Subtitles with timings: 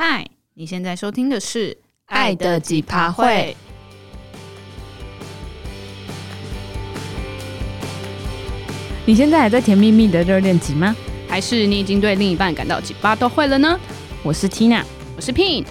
[0.00, 0.24] 嗨，
[0.54, 1.72] 你现在收听的是
[2.04, 3.56] 《爱的几趴会》。
[9.04, 10.94] 你现在还在甜蜜蜜的热恋期吗？
[11.28, 13.76] 还是你已经对另一半感到几趴都会了呢？
[14.22, 14.84] 我是 Tina，
[15.16, 15.66] 我是 Pin。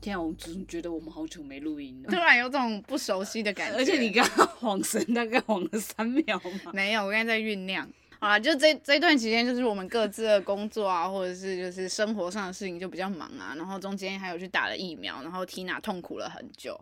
[0.00, 3.78] 天啊，我总觉得我们好久没录音了，突然有种不熟悉的感觉。
[3.78, 6.72] 而且你刚刚晃神，大概晃了三秒吗？
[6.72, 7.88] 没有，我刚才在酝酿。
[8.24, 13.54] 啊，就这这段期间，就是我们各自的工作啊，或者是就是生活上的事情就比较忙啊。
[13.54, 16.80] 然后中间还有去打了疫苗，然后 Tina 痛苦了很久。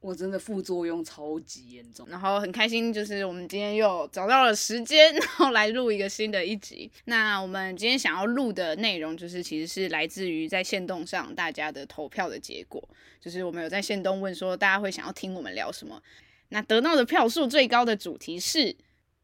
[0.00, 6.90] 我真的副作用超级严重，然后很开心，就是我们今天又找到了时间， 然后来录一个新的一集。
[7.04, 12.82] 那我们今天想要录的内容，就是其实是来自于在线动上大家的投票的结果，
[13.20, 16.02] 就是我们有在线动问说大家会想要听我们聊什么。
[16.48, 18.74] 那得到的票数最高的主题是。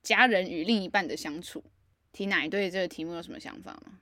[0.02, 1.62] 家人与另一半的相处
[2.14, 3.98] ，Tina，你对这个题目有什么想法吗？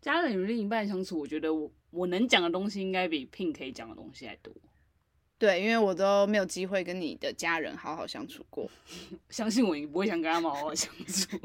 [0.00, 4.52] 家人与另一半相处，我觉得我我能讲的东西应该比 Pin 可以讲的东西还多。
[5.36, 8.70] 对，因为我都没有机会跟你的家人好好相处过，
[9.30, 11.38] 相信我，你不会想跟他们好好相处。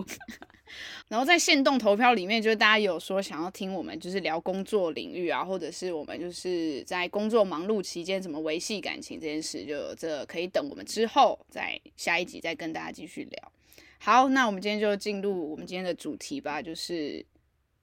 [1.07, 13.51] 然后在线动投票里面，就是大家有说想要听我们就是聊工作领域啊，或者是我们就是在工作忙碌期间怎么维系感情这件事，就这可以等我们之后在下一集再跟大家继续聊。
[13.99, 17.25] 好，那我们今天就进入我们今天的主题吧，就是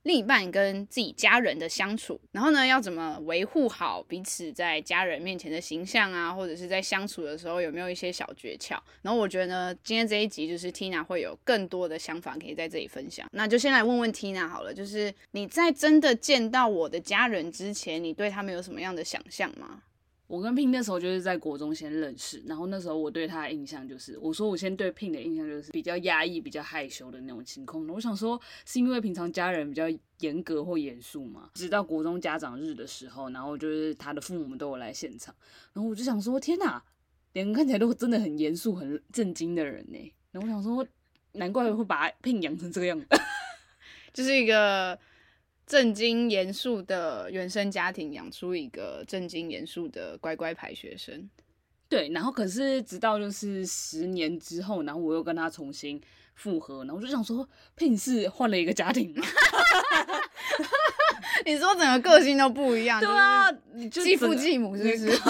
[0.05, 8.77] 另一半跟自己家人的相处，然后呢，要怎么维护好彼此在家人面前的形象啊，或者是在相处的时候有没有一些小诀窍？
[9.03, 13.29] 然后我觉得呢，今天这一集就是 Tina 会有更多的想法可以在这里分享。
[13.33, 19.83] 那就先来问问 Tina 好了，就是你在真的见到我的家人之前，你对他们有什么样的想象吗？
[20.33, 27.87] 我跟 Pin 那时候就是在国中先认识，然后那时候我对他的印象就是，我说我先对 Pin 的印象就是比较压抑、比较害羞的那种情况。
[27.89, 29.85] 我想说是因为平常家人比较
[30.21, 35.35] 严格或严肃嘛，直到国中家长日的时候，然后就是他的父母都有来现场，
[35.75, 36.83] 然后我就想说天哪，
[37.35, 40.15] 两个看起来都真的很严肃、很震惊的人呢。
[40.31, 40.87] 然后我想说，
[41.33, 43.07] 难怪会把 Pin 养成这个样子，
[44.15, 44.99] 就是一个。
[45.67, 51.31] 正经严肃的原生家庭养出一个正经严肃的乖乖牌学生，
[51.89, 56.01] 对，然后可是直到就是十年之后，然后我又跟他重新
[56.35, 59.25] 复合，然后我就想说，Pin 是换了一个家庭吗？
[61.47, 65.21] 你说整个个性都不一样，对啊，你就继父继母是不是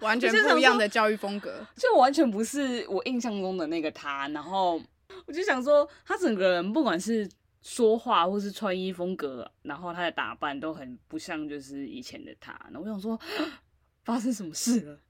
[0.00, 1.64] 完全不一样的教育风格？
[1.76, 4.80] 就完全不是我印象中的那个他，然后
[5.26, 7.28] 我就想说，他整个人不管是。
[7.64, 12.52] 说话或是穿衣风格，然后他的打扮都很不像就是以前的他。
[12.70, 13.18] 然后我想说，
[14.04, 15.00] 发生什么事了？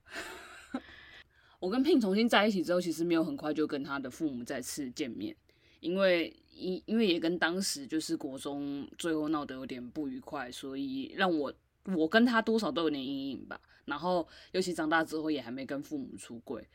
[1.59, 5.35] 我跟 Pin 重新在一起之后，其实没有很快就跟他的父母再次见面，
[5.81, 11.53] 因为因因为也跟当时就是国中最后闹得有点不愉快，所以让我
[11.93, 13.59] 我跟他多少都有点阴影吧。
[13.83, 16.65] 然后尤其长大之后也还没跟父母出轨。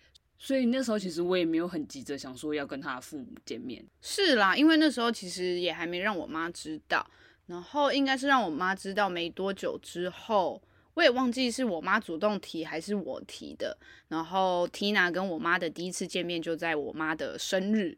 [0.43, 3.85] 所以那时候其实我也没有很急着想说要跟他父母见面。
[4.01, 7.07] 是啦，因为那时候其实也还没让我妈知道，
[7.47, 10.61] 然后应该是让我妈知道没多久之后，
[10.95, 13.77] 我也忘记是我妈主动提还是我提的。
[14.09, 17.95] 然后 Tina 跟我妈的第一次见面就在我妈的生日。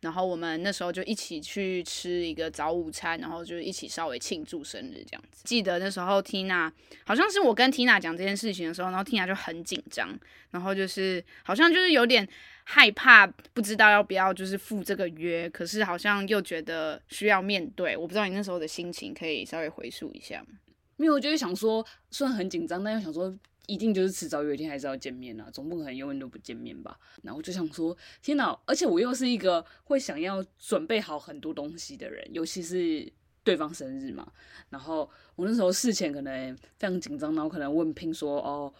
[0.00, 5.42] 然后我们那时候就一起去吃一个早午餐，然后就一起稍微庆祝生日这样子。
[5.44, 6.70] 记得那时候 Tina
[7.04, 10.08] 好像是我跟 Tina 讲这件事情的时候，然后 Tina 就很紧张，
[10.50, 12.26] 然后就是好像就是有点
[12.64, 17.96] 害怕，不知道要不要就是赴这个约，可是好像又觉得需要面对。
[17.96, 20.58] 我不知道你那时候的心情，可以稍微回溯一下吗？
[20.96, 23.36] 因为我就是想说，虽然很紧张，但又想说。
[23.70, 26.98] 一定就是迟早有一天还是要见面啊，总不可能永远都不见面吧？
[27.22, 28.58] 然后就想说，天哪！
[28.66, 33.10] 而且我又是一个会想要准备好很多东西的人，尤其是
[33.44, 34.32] 对方生日嘛。
[34.70, 38.74] 然后我那时候事前可能非常紧张，然后可能问拼说：“哦，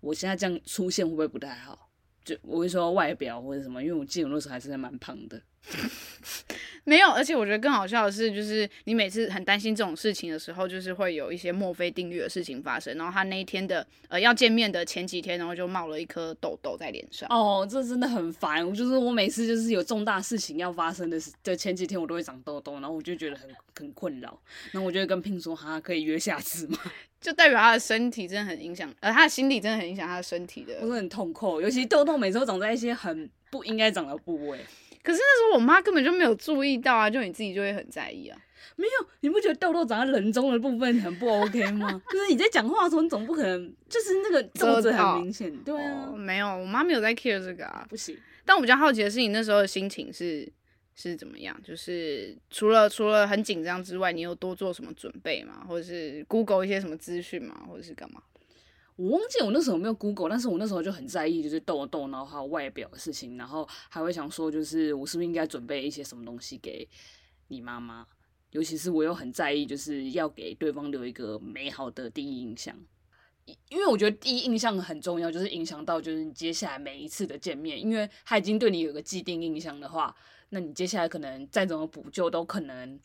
[0.00, 1.88] 我现在这样出现会不会不太好？”
[2.24, 5.40] 就我会说外表或者什么，因为我记得我那时候还是蛮胖的。
[6.84, 12.94] 没有，而且我觉得更好笑的是，就是你每次很担心这种事情的时候，就是会有一些墨菲定律的事情发生。
[12.98, 17.26] 然后他那一天的呃要见面的前几天，然后就冒了一颗痘痘在脸上。
[17.30, 18.66] 哦，这真的很烦。
[18.66, 23.48] 我就是我每次就是有重大事情要发生的的前几天，我都会长痘痘，然后我就觉得很
[23.78, 24.38] 很困扰。
[24.72, 26.78] 然后我就会跟 Pin 说，哈，可以约下次吗？
[27.18, 30.74] 就代表他的身体真的很影响，呃，他的心理真的很影响他的身体的。
[30.82, 34.60] 我是很痛苦，尤其痘痘每次都长在一些很不应该长的部位。
[35.04, 38.36] 可是那时候我妈根本就没有注意到啊，就你自己就会很在意啊。
[38.76, 42.02] 没有，你不觉得痘痘长在人中的部分很不 OK 吗？
[42.10, 45.54] 就是你在讲话的时候，你总不可能就是那个皱褶很明显。
[45.58, 47.86] 对啊，哦，没有，我妈没有在 care 这个啊。
[47.88, 48.16] 不行。
[48.44, 50.50] 但我比较好奇的是，你那时候的心情是
[50.96, 51.56] 是怎么样？
[51.62, 55.64] 就是除了除了很紧张之外，你有多做什么准备吗？
[55.68, 57.54] 或者是 Google 一些什么资讯吗？
[57.68, 58.22] 或者是干嘛？
[58.96, 66.88] 我忘记我那时候没有 Google，但是我那时候就很在意，就是痘痘，然后还有外表的事情，然后还会想说，就是我是不是应该准备一些什么东西给
[67.48, 68.06] 你妈妈？
[68.50, 72.72] 尤其是我又很在意，就是要给对方留一个美好的第一印象，
[73.68, 80.14] 因为我觉得第一印象很重要，就是影响到就是你接下来每一次的见面，因为他已经对你有个既定印象的话，
[80.50, 83.00] 那你接下来可能再怎么补救都可能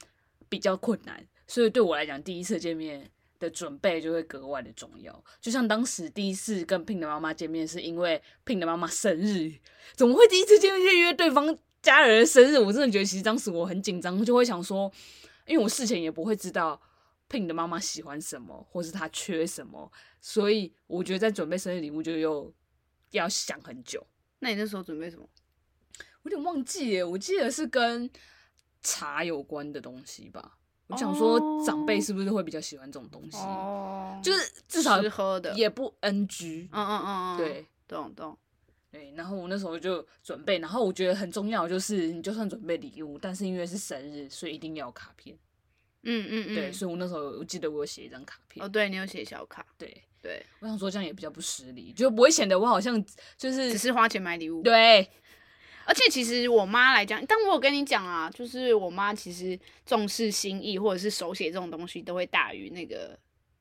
[0.48, 3.10] 比较困难，所以对我来讲，第一次见面。
[3.40, 9.54] 的准备就会格外的重要，就像当时第一次跟 Pin 的妈妈见面，是因为 Pin 的妈妈生日，
[9.96, 12.60] 怎么会第一次见面就约对方家人的生日？
[12.60, 14.92] 我真的觉得其实当时我很紧张，就会想说，
[15.48, 16.80] 因为我事前也不会知道
[17.30, 19.90] Pin 的妈妈喜欢什么，或是她缺什么，
[20.20, 22.54] 所以我觉得在准备生日礼物就又
[23.12, 24.06] 要想很久。
[24.40, 25.28] 那你那时候准备什么？
[26.24, 28.10] 我有点忘记耶，我记得是跟
[28.82, 30.59] 茶有关的东西吧。
[30.90, 33.38] 我想说，长辈是不是会比较喜欢这种东西？
[33.38, 36.68] 哦，就是至少喝的也不 NG。
[36.72, 38.38] 嗯嗯嗯嗯，对，懂懂。
[38.92, 45.38] 对，然后我那时候就准备，然后我觉得很重要，就是你就算准备礼物，但是因为是生日，所以一定要有卡片。
[46.02, 46.56] 嗯嗯嗯。
[46.56, 48.66] 对，所以我那时候我记得我有写一张卡片。
[48.66, 49.64] 哦，对，你有写小卡。
[49.78, 53.00] 对对，我想说这样也比较不失礼，就不会显得我好像
[53.38, 54.64] 就是只是花钱买礼物。
[54.64, 55.08] 对。
[55.90, 63.18] 而且其实我妈来讲，但我有跟你讲啊，就是我妈其实重视心意或者是手写这种东西，都会大于那个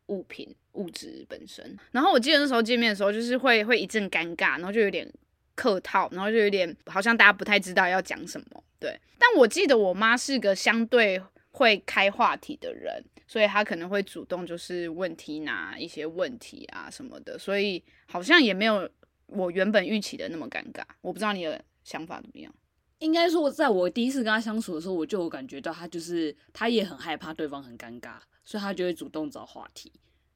[0.09, 1.75] 物品物质本身。
[1.91, 5.11] 然后我记得那时候见面的时候，就是会会一阵尴尬，然后就有点
[5.55, 8.63] 客套，然后就有点好像大家不太知道要讲什么。
[8.79, 11.19] 对，但我记得我妈是个相对
[11.51, 18.87] 会开话题的人，所以她可能会主动就是问题拿一些问题啊什么的，所以好像也没有
[19.29, 20.83] 我原本预期的那么尴尬。
[21.01, 21.65] 我不知道你的。
[21.89, 22.55] 想法怎么样？
[22.99, 29.91] 应该说，在我第一次跟他相处的时候，我就有感觉到他就是他也很害怕对方很尴尬，所以他就会主动找话题。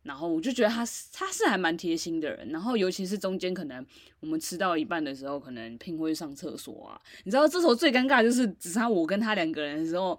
[0.04, 2.48] 然后我就觉得他是他是还蛮贴心的人。
[2.48, 3.84] 然后尤其是中间可能
[4.20, 10.18] 我们吃到一半的时候，可能拼会上厕所啊，你知道这时候最尴尬就是只差我跟他两个人的时候，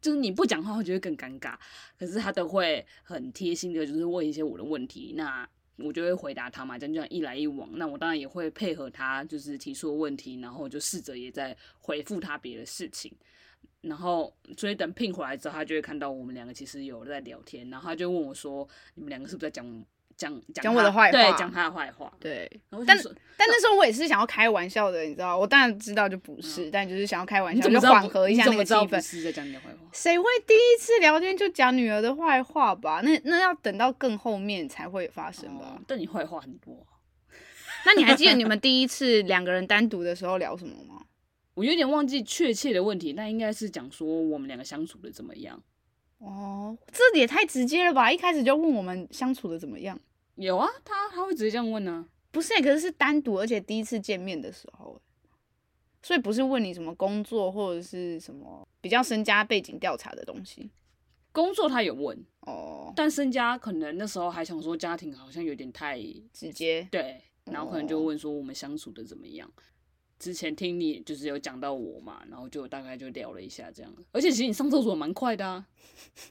[0.00, 1.54] 就是你不讲话，我觉得更尴尬。
[1.98, 5.14] 可是他都会很贴心的，就是问一些我的问题。
[5.16, 5.48] 那
[5.82, 13.12] 我就会回答他嘛，这样一来一往，那我当然也会配合他，就是提出问题，然后就试着也在回复他别的事情，
[13.80, 19.84] 然后所以等 Pin 回来之后，他就会看到我们两个其实有在聊天，然后他就问我说：“你们两个是不是在讲？”
[20.20, 22.46] 讲讲我的坏话，对，讲他的坏话，对。
[22.86, 22.94] 但
[23.38, 29.00] 但那时候我也是想要开玩笑的，你知道，我当然知道就不是，嗯、但就是想要开玩笑，就缓和一下那个气氛。
[29.00, 29.78] 是在讲你的坏话？
[29.94, 33.00] 谁会第一次聊天就讲女儿的坏话吧？
[33.02, 35.78] 那那要等到更后面才会发生吧？
[35.78, 36.86] 哦、但你坏话很多。
[37.86, 41.00] 那你还记得你们第一次两个人单独的时候聊什么吗？
[41.54, 45.58] 我有点忘记确切的问题，那应该是讲说我们两个相处的怎么样。
[46.18, 48.12] 哦，这也太直接了吧！
[48.12, 49.98] 一开始就问我们相处的怎么样。
[50.40, 52.08] 有啊，他他会直接这样问呢、啊？
[52.30, 54.98] 不是、欸，可是是单独，而且第一次见面的时候，
[56.02, 60.70] 所以不是问你什么工作或者是什么比较身家背景调查的东西。
[61.30, 66.00] 工作他有问哦，但身家可能那时候还想说家庭好像有点太
[66.32, 69.46] 直接，对，然后可能就问说我们相处的怎么样。
[69.46, 69.62] 哦
[70.20, 75.66] 之前听你就是有讲到我嘛，然后就大概就聊了一下这样，而且其实你上厕所蛮快的啊，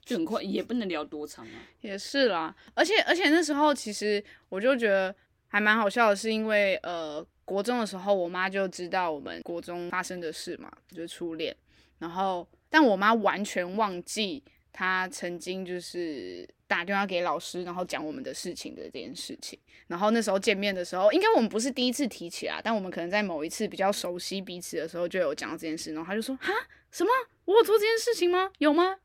[0.06, 1.52] 就很快，也不能聊多长啊。
[1.82, 5.14] 也是啦，而且而且那时候其实我就觉得
[5.48, 11.54] 还蛮好笑的，是因为呃国中的时候我妈就知道我们国中发生的事嘛，就初恋，
[11.98, 16.48] 然后但我妈完全忘记她曾经就是。
[16.70, 19.58] 打电话给老师，然后讲我们的事情的这件事情。
[19.88, 25.92] 然后那时候见面的时候，应该我们不是第一次提起啊，但我们可能在某一次比较熟悉彼此的时候就有讲到这件事。
[25.94, 26.54] 然后他就说：“哈，
[26.92, 27.10] 什么？
[27.46, 28.52] 我有做这件事情吗？
[28.60, 28.98] 有吗？”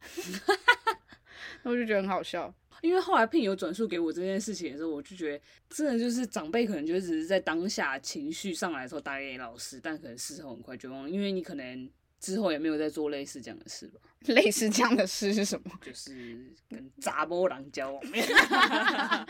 [1.65, 11.91] 那我就觉得很好笑，因为后来 Pin 有转述给我这件事情的时候，我就觉得真的就是长辈可能就只是在当下情绪上来的时候打给老师，但可能事后很快就忘，因为你可能。
[12.25, 14.01] 之后也没有再做类似这样的事吧？
[14.33, 15.71] 类似这样的事是什么？
[15.85, 18.03] 就是跟杂波郎交往。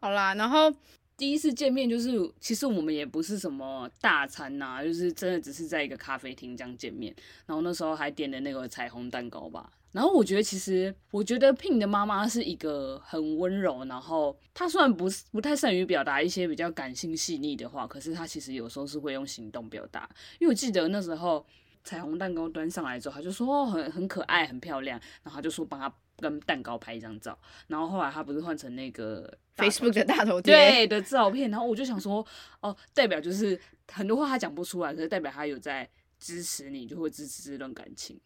[0.00, 0.74] 好啦，然后
[1.16, 2.08] 第一次见面就是，
[2.40, 7.14] 其实我们也不是什么大餐呐、啊，就是真的只是在一个咖啡厅这样见面。
[7.44, 9.70] 然后那时候还点的那个彩虹蛋糕吧。
[9.92, 20.08] 然后我觉得，其实我觉得 Pin 的妈妈是一个很温柔，然后她虽然不是不太善于表达一些比较感性细腻的话，可是她其实有时候是会用行动表达。
[20.38, 21.44] 因为我记得那时候
[21.82, 27.36] 彩虹蛋糕端上来之后，她就说哦，很很可爱，很漂亮，然后她就说帮她跟蛋糕拍一张照。
[27.66, 32.24] 然后后来她不是换成那个 Facebook 的大头贴对的照片，然后我就想说
[32.60, 35.88] 哦，代表就是很多话她讲不出来，可是代表她有在。
[36.22, 38.20] 支持你，就会支持这段感情。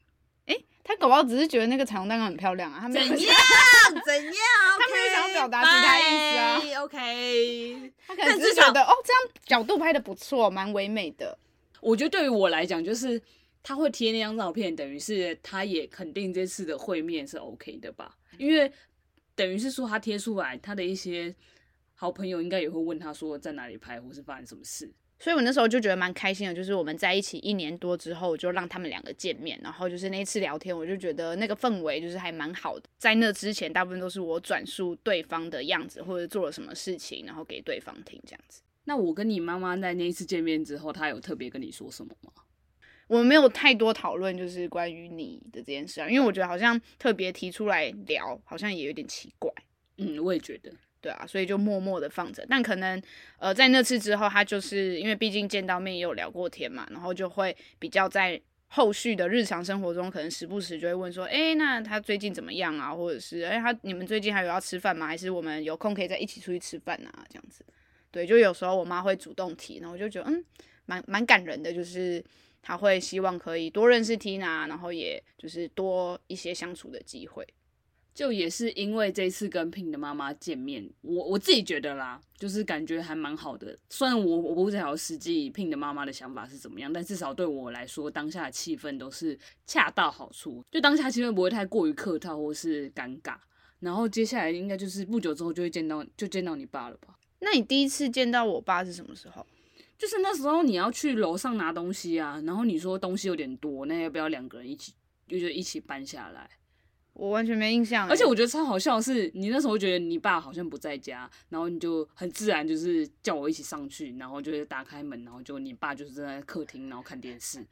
[0.46, 3.34] 哎、欸，他搞不好只是觉得那个彩虹蛋糕很漂亮啊，他没有怎样
[4.04, 4.34] 怎样，
[4.78, 6.82] 他没有想要表达其他意思啊。
[6.82, 11.38] OK， 他可能只是觉得哦，这样角度拍的不错，蛮唯美的。
[11.80, 13.20] 我觉得对于我来讲，就是
[13.62, 18.16] 他会贴那张照片，等于是他也肯定这次的会面是 OK 的吧？
[18.38, 18.70] 因为
[19.34, 21.34] 等于是说他贴出来，他的一些
[21.94, 24.92] 好朋友应该也会问他说在哪里拍，或是发生什么事。
[25.18, 32.88] 所以我那时候就觉得蛮开心的，就是我们在一起一年多之后，就让他们两个见面，然后就是那一次聊天，我就觉得那个氛围就是还蛮好的。
[32.98, 38.60] 在那之前，大部分都是我转述对方的样子或者做了什么事情，然后给对方听这样子。
[38.84, 42.30] 那我跟你妈妈在那一次见面之后，她有特别跟你说什么吗？
[43.06, 49.50] 我没有太多讨论，就是关于你的这件事啊，因为我觉得好像特别提出来聊，好像也有点奇怪。
[49.98, 50.72] 嗯，我也觉得，
[51.04, 52.46] 对啊，所以就默默的放着。
[52.48, 53.00] 但可能
[53.38, 62.94] 呃，在那次之后，他就是因为毕竟见到面也有聊过天嘛，然后就会比较在后续的日常生活中，可能时不时就会问说，哎，那他最近怎么样啊？
[62.94, 65.06] 或者是哎，他你们最近还有要吃饭吗？
[65.06, 67.22] 还是我们有空可以再一起出去吃饭啊？
[67.28, 67.62] 这样子。
[68.10, 70.42] 对，就有时候我妈会主动提，然后我就觉得嗯，
[70.86, 72.24] 蛮蛮感人的，就是
[72.62, 77.46] 她会希望可以多认识 Tina，然后也就是多一些相处的机会。
[78.14, 83.76] 就也是因为这次跟 Pin 的妈妈见面，我我自己觉得啦，就是感觉还蛮好的。
[83.90, 93.36] 虽然我我不知道实际 Pin 的妈妈的想法是怎么样，但至少对我来说，当下的气氛都是恰到好处，就当下气氛不会太过于客套或是尴尬。
[93.80, 97.18] 然后接下来应该就是不久之后就会见到，就见到你爸了吧？
[97.40, 99.44] 那你第一次见到我爸是什么时候？
[99.98, 104.92] 就是那时候你要去楼上拿东西啊，然后你说东西有点多，那要不要两个人一起，
[105.26, 106.48] 就就一起搬下来？
[107.14, 108.08] 我完全没印象。
[108.08, 117.64] 而且我觉得超好笑的是，你那时候觉得你爸好像不在家，然后你就很自然就是叫我一起上去，然后就是打开门，然后就你爸就是在客厅，然后看电视，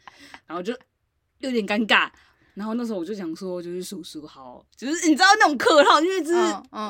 [0.47, 0.73] 然后就
[1.41, 2.11] 有点尴尬。
[2.55, 6.41] 然后那时候我就想说，就是叔叔好，就是你知道那种客套，因为就是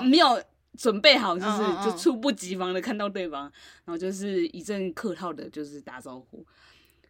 [0.08, 0.42] 没有。
[0.78, 3.42] 准备好就是就猝不及防的看到对方，
[3.84, 6.42] 然后就是一阵客套的，就是打招呼。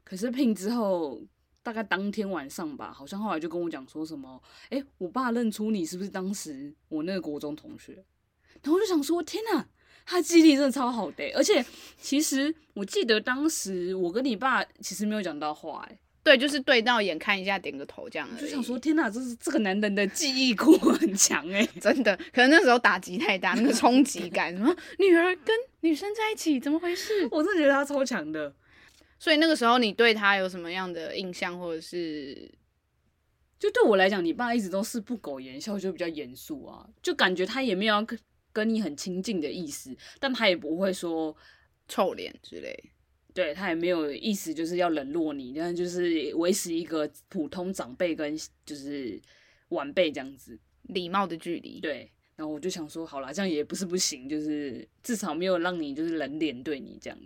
[0.02, 1.22] 可是 Pin 之后，
[1.62, 8.04] 大概当天晚上吧，好像后来就跟我讲说什么，哎，我爸认出你是不是当时我那个国中同学？
[8.62, 9.66] 然后我就想说，天哪，
[10.04, 11.24] 他记忆力真的超好的。
[11.34, 11.64] 而且
[11.96, 15.98] 其实我记得当时我跟你爸其实没有讲到话，哎。
[16.24, 18.28] 对，就是对到眼看一下，点个头这样。
[18.38, 22.16] 就想说，天哪，这是这个男人的记忆库很强哎， 真的。
[22.32, 27.26] 可能那时候打击太大，那个冲击感，什么女儿跟女生在一起，怎么回事？
[27.32, 28.54] 我真的觉得他超强的。
[29.22, 32.50] 所以那个时候你对他有什么样的印象，或者是？
[33.56, 38.18] 就对我来讲，你爸一直都是不苟言笑，就比较严肃啊，就感觉他也没有要跟
[38.52, 41.36] 跟你很亲近的意思，但他也不会说
[41.86, 42.76] 臭脸之类。
[43.32, 48.36] 对，他也没有意思，就是要冷落你，但就是维持一个普通长辈跟
[48.66, 49.22] 就是
[49.68, 51.78] 晚辈这样子礼貌的距离。
[51.78, 57.16] 对，然后我就想说，好啦，这样也不是不行，就是至少没有让你就是冷脸对你这样。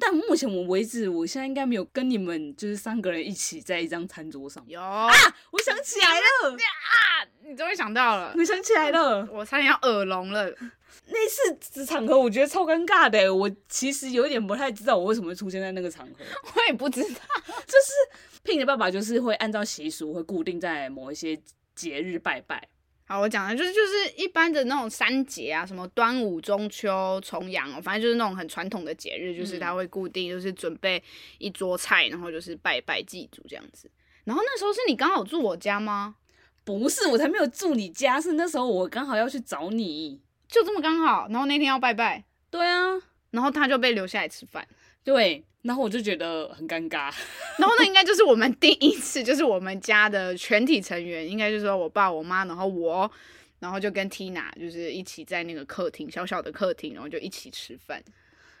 [0.00, 4.64] 但目前我为止，我现在应该没有跟你们就是三个人一起在一张餐桌上。
[4.66, 5.08] 有啊，
[5.52, 10.52] 我想起来了 啊，你终于想到了，我想起来了， 我差点要耳聋了。
[11.06, 16.24] 那次场合我觉得超尴尬的，我其实有点不太知道我为什么会出现在那个场合。
[16.56, 17.20] 我也不知道，
[17.66, 21.40] 就是 Pin 的爸爸就是会按照习俗会固定在某一些
[21.74, 22.68] 节日拜拜。
[23.06, 31.02] 好，我讲的就是就是一般的那种三节啊，什么端午、中秋、重阳哦，反正就是那种很传统的节日，就是他会固定就是准备
[31.38, 33.90] 一桌菜，然后就是拜拜祭祖这样子。
[34.24, 36.16] 然后那时候是你刚好住我家吗？
[36.64, 40.22] 不是，我才没有住你家，是那时候我刚好要去找你。
[40.48, 42.94] 就这么刚好，然后那天要拜拜，对啊，
[43.32, 44.66] 然后他就被留下来吃饭，
[45.02, 47.12] 对，然后我就觉得很尴尬，
[47.58, 53.10] 然后那应该就是我们第一次，就是我们家的全体成员，应该就是说我爸、我妈，然后我，
[53.58, 58.00] 然后就跟 Tina 就是一起在那个客厅，小小的客厅，然后就一起吃饭。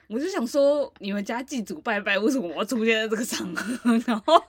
[0.08, 3.92] 我就想说，你们家祭祖拜拜，为什么我要出现在这个场合？
[4.06, 4.42] 然后。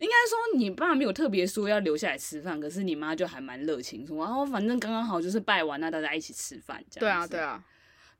[0.00, 7.00] 应该说，你爸没有特别说要留下来吃饭，可是你妈就还蛮热情，说然后反正刚刚好就是拜完，那大家一起吃饭这样。
[7.00, 7.60] 对啊，对啊。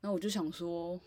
[0.01, 0.99] 然后我就想说，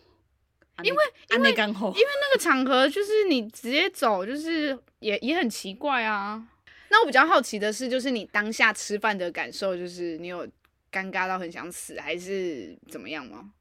[0.81, 6.43] 因为因为，因为那个场合就是你直接走，就是也也很奇怪啊。
[6.89, 10.47] 那我比较好奇的是，就是你当下吃饭的感受，就是你有
[10.91, 13.51] 尴尬到很想死，还是怎么样吗？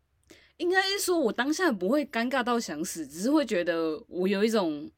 [0.57, 4.90] 应该是说我当下不会尴尬到想死，只是会觉得我有一种。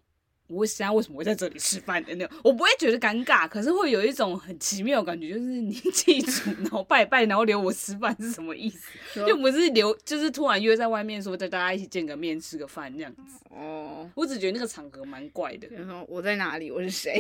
[0.46, 9.24] 我现在为什么会在这里吃饭的那种，我不会觉得尴尬，可是会有一种很奇妙的感觉，就是你 祭祖，然后拜拜，然后留我吃饭是什么意思？
[9.26, 13.22] 又不是留，就是突然约在外面说，带大家一起见个面吃个饭这样子。
[13.50, 15.66] 哦，我只觉得那个场合蛮怪的。
[15.70, 16.70] 然后我在哪里？
[16.70, 17.18] 我是谁？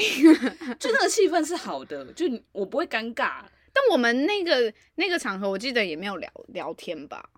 [0.78, 3.42] 就那个气氛是好的，就我不会尴尬。
[3.72, 7.28] 但我们那个那个场合，我记得也没有聊聊天吧。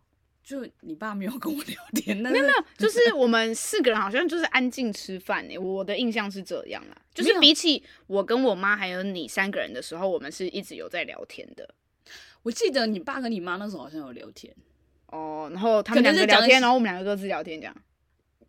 [0.47, 6.97] 就你爸没有跟我聊天，没有没有，就是我们四个人好像就是安静吃饭诶，我的印象是这样啦。
[7.13, 11.69] 就是比起我跟我妈还有你三个人的时候，我们是一直有在聊天的。
[12.45, 14.55] 我记得你爸跟你妈那时候好像有聊天
[15.07, 17.77] 哦，然后他们两个聊天，然后我们两个各自聊天这样。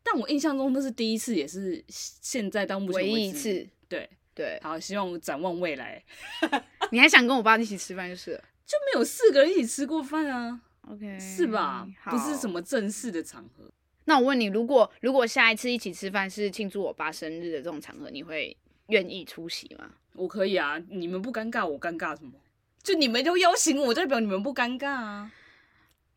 [0.04, 3.68] 但我印象中那是第一次，也是现在到目前唯一一次。
[3.90, 6.04] 对对，好，希望展望未来。
[6.92, 10.62] 你还想跟我爸一起吃饭就是了，就没有四个人一起吃过饭啊。
[10.90, 11.88] OK，是吧？
[12.06, 13.70] 不是什么正式的场合。
[14.06, 18.56] 那我问你，如果如果下一次一起吃饭是庆祝我爸生日的这种场合，你会
[18.88, 19.90] 愿意出席吗？
[20.14, 22.32] 我可以啊，你们不尴尬，我尴尬什么？
[22.82, 25.32] 就你们都邀请我，代表你们不尴尬啊。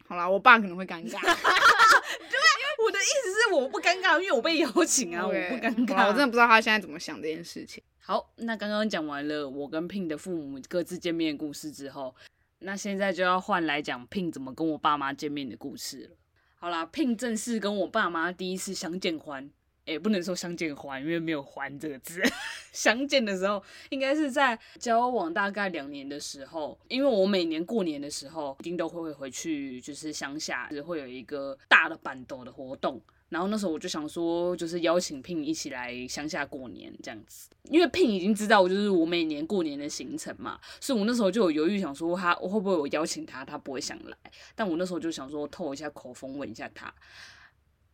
[0.06, 1.18] 好啦，我爸可能会尴尬。
[1.20, 2.38] 对，
[2.84, 6.06] 我的意思是我不尴尬，因为我被邀请啊，okay, 我不尴尬。
[6.06, 7.82] 我真的不知道他现在怎么想这件事情。
[7.98, 12.14] 好，那刚刚讲完了我跟 Pin 的父母各自见面的故事之后。
[12.60, 16.10] 那现在就要换来讲 Pin 怎么跟我爸妈见面的故事了。
[16.54, 19.50] 好啦，Pin 正式跟我爸妈第一次相见欢，
[19.86, 22.22] 也、不能说相见欢，因为没有“欢”这个字。
[22.70, 33.00] 相见的时候，应该是在交往大概两年的时候，因为我每年过年的时候，一定都会回去，就是乡下，就是会有一个大的板斗的活动。
[33.30, 44.16] 然后那时候我就想说，就是邀请 Pin 一起来乡下过年这样子，因为 Pin 已经知道我就是我每年过年的行程嘛，所以我那时候就有犹豫，想说他我会不会我邀请他，他不会想来。
[44.54, 46.92] 但我那时候就想说透一下口风问一下他。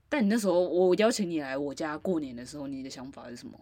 [0.08, 3.58] 但你那时候我邀请你来我家过年的时候，你的想法是什么？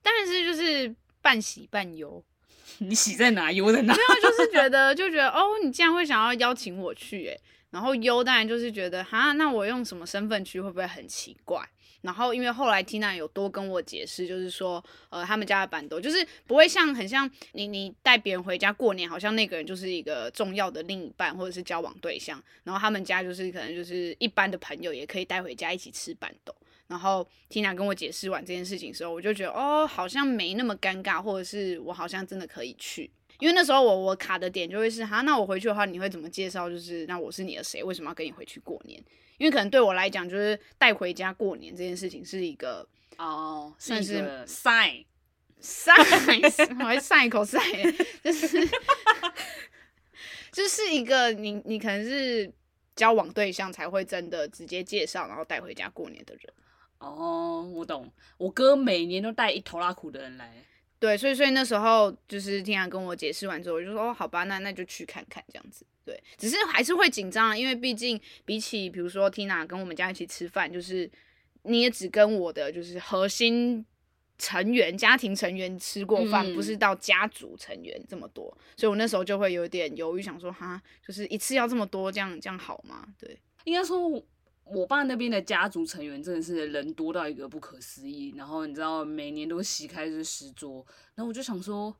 [0.00, 2.24] 当然是就是半喜半忧。
[2.78, 3.94] 你喜在哪，忧在哪？
[3.94, 7.38] 没有，就是觉得就觉得哦，你竟然会想要邀请我去，哎。
[7.70, 11.62] 然后优当然就是觉得哈，那我用什么身份去会不会很奇怪？
[12.02, 22.40] 然后因为后来 Tina 有多跟我解释，就是说呃他们家的板豆就是不会像很像你你带别人回家过年，好像那个人就是一个重要的另一半或者是交往对象。
[22.62, 26.54] 然后他们家就是可能就是一般的朋友也可以带回家一起吃板豆。
[26.86, 33.10] 然后 Tina 跟我解释完这件事情的时候，我就觉得哦好像没那么尴尬，或者是我好像真的可以去。
[33.38, 36.68] 因为那时候我我卡的点就会是哈，那我回去的话你会怎么介绍？
[36.70, 37.82] 就是那我是你的谁？
[37.82, 39.02] 为什么要跟你回去过年？
[39.38, 45.04] 因为可能对我来讲，就是带回家过年这件事情是一个哦，算是 sign
[45.60, 48.68] sign，我还 sign 口 sign，就是
[50.50, 52.50] 就是一个你你可能是
[52.94, 56.54] 交往对象才会真的直接介绍，然后带回家过年的人。
[56.98, 60.50] 哦，我懂，我哥每年都带一头拉苦的人来。
[60.98, 65.84] 对，所以所以那时候就是听他跟我解释完之后，我就说哦，好吧，那那就去看看这样子。
[66.04, 71.10] 对，只是还是会紧张啊，因为毕竟比起比如说 Tina 跟我们家一起吃饭，就是
[71.62, 73.84] 你也只跟我的就是核心
[74.38, 78.44] 成员、家庭成员吃过饭，嗯、不是到家族成员这么多，
[78.76, 83.06] 所以我那时候就会有点犹豫，想说哈，就是一次要这么多，这样这样好吗？
[83.18, 84.22] 对，应该说。
[84.68, 91.96] 我爸那边的家族成员真的是人多到一个不可思议，然后你知道每年都席开这十桌，然后我就想说，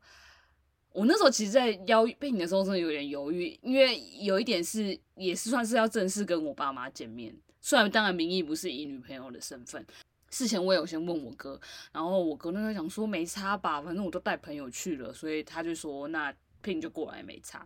[0.91, 9.87] 我那时候其实，在邀聘你的时候真的有点犹豫，因为有一点是也是算是要正式跟我爸妈见面，虽然当然名义不是以女朋友的身份，
[10.31, 11.61] 事前我有先问我哥，
[11.93, 17.65] 然后我哥那时候想说没差吧，反正我都带朋友去了，所以他就说那聘就过来没差，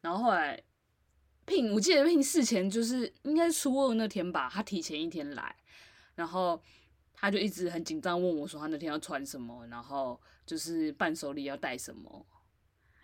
[0.00, 0.58] 然后后来。
[1.48, 5.56] 聘，我记得聘事前就是应该是初二那天吧，他提前一天来，
[6.14, 6.62] 然后
[7.14, 12.26] 他就一直很紧张问我说他那天要穿什么，然后就是伴手礼要带什么。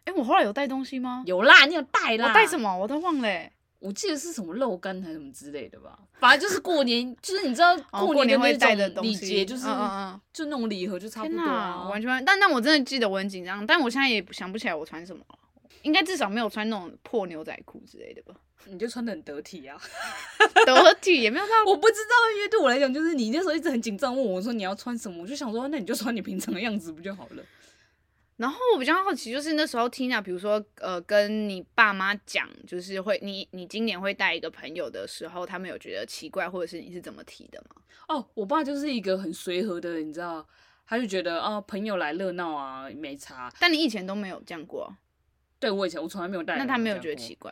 [0.05, 1.25] 哎，我后来有带东西吗？
[1.27, 2.29] 有啦，你有带啦。
[2.29, 2.77] 我带什么？
[2.77, 3.51] 我都忘了。
[3.81, 5.99] 我记得是什么肉干还是什么之类的吧。
[6.15, 11.89] 反正就是过年，就是你知道过年会带的礼节，就是嗯嗯，就那种礼盒就差不多啊。
[11.89, 15.23] 完全，但但我真的记得我很紧张，但我现在也想不起来我穿什么。
[15.85, 18.35] 应该至少没有穿那种破牛仔裤之类的吧？
[18.67, 19.79] 你就穿的很得体啊，
[20.67, 21.53] 得体也没有到。
[21.71, 27.43] 我不知道，因为对我来讲，就是你那时候一直很紧张问我说你要穿什么，我就想说那你就穿你平常的样子不就好了。
[28.37, 37.77] 然后我比较好奇，就是那时候 Tina，比如说呃，跟你爸妈讲，就是会你你今年会带一个朋友的时候，他们有觉得奇怪，或者是你是怎么提的吗？
[38.09, 40.45] 哦，我爸就是一个很随和的人，你知道，
[40.87, 43.53] 他就觉得哦，朋友来热闹啊，没差。
[43.61, 44.93] 但你以前都没有这样过。
[45.65, 47.51] 对，我以前我从来没有带，那他没有觉得奇怪？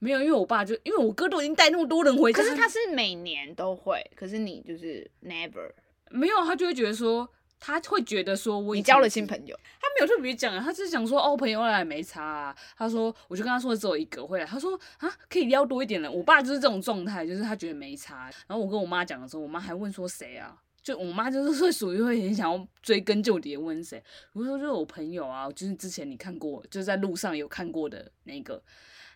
[0.00, 5.70] 没有，因为我爸就因为我哥都已经带那么多人回家，可是他是每年都会，可是你就是 never。
[6.10, 7.28] 没有，他就会觉得说，
[7.60, 12.56] 他会觉得说我你交了新朋友，他没有特别讲，他只是讲说哦，朋友来没差啊。
[12.76, 16.12] 他说，我就跟他说只有一个会来，他说啊，可以邀多一点人。
[16.12, 18.30] 我爸就是这种状态，就是他觉得没差。
[18.48, 20.60] 然后我跟我妈讲的时候，我妈还问说谁啊？
[20.84, 24.00] 就我妈就是 会属于会很想要追根究底的问谁。
[24.34, 28.62] 我说就是我朋友啊，就是之前你看过，就是在路上有看过的那个。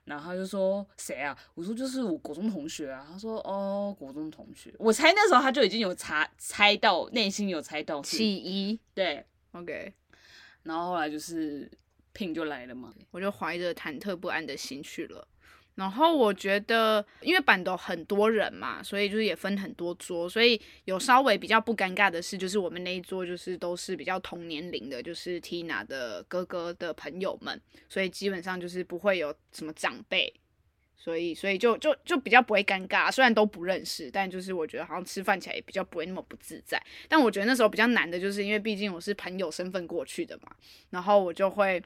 [0.05, 1.39] 然后他就说谁啊？
[1.55, 3.07] 我说就是我国中同学啊。
[3.13, 4.75] 他说哦，国中同学。
[4.79, 8.81] 我猜那时候他就已经有查猜到，内心有猜到起疑。
[8.95, 9.93] 对，OK。
[10.63, 11.71] 然后后来就是
[12.15, 15.29] Pin 就来了嘛，我就怀着忐忑不安的心去了。
[15.79, 30.35] 然后我觉得，因为办桌很多人嘛，所以就是也分很多桌，所以有稍微比较不尴尬的事，就是我们那一桌就是都是比较同年龄的，就是 Tina 的哥哥的朋友们，所以基本上就是不会有什么长辈，
[30.97, 33.09] 所以所以就就就比较不会尴尬。
[33.13, 36.83] 虽然都不认识，但就是我觉得好像吃饭起来也比较不会那么不自在。
[37.09, 40.51] 但我觉得那时候比较难的就是因为毕竟我是朋友身份过去的嘛，
[40.91, 41.81] 然后我就会。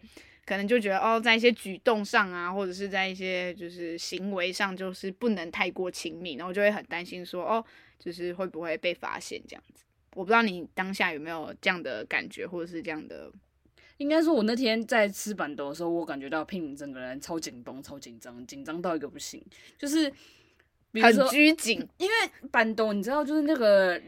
[0.53, 7.65] 可能就觉得哦，在一些举动上啊，或者是在一些就是行为上，就是不能太过亲密，然后就会很担心说哦，
[7.99, 9.83] 就是会不会被发现这样子。
[10.15, 13.33] 我不知道你当下有没有这样的感觉，或者是这样的。
[13.97, 19.43] 应该说，我那天在吃板豆的时候，我感觉到聘整个人超紧绷、超紧张，紧张到一个不行，
[19.79, 20.13] 就是
[21.01, 21.79] 很拘谨。
[21.97, 23.99] 因为板豆，你知道，就是那个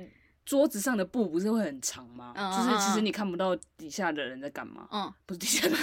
[0.45, 2.35] 桌子上的布不是会很长吗？
[2.37, 4.87] 嗯、就是其实你看不到底下的人在干嘛。
[4.91, 5.81] 嗯，不是底下的人。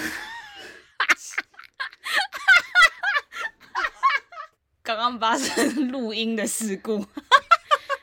[4.82, 7.06] 刚刚发生录音的事故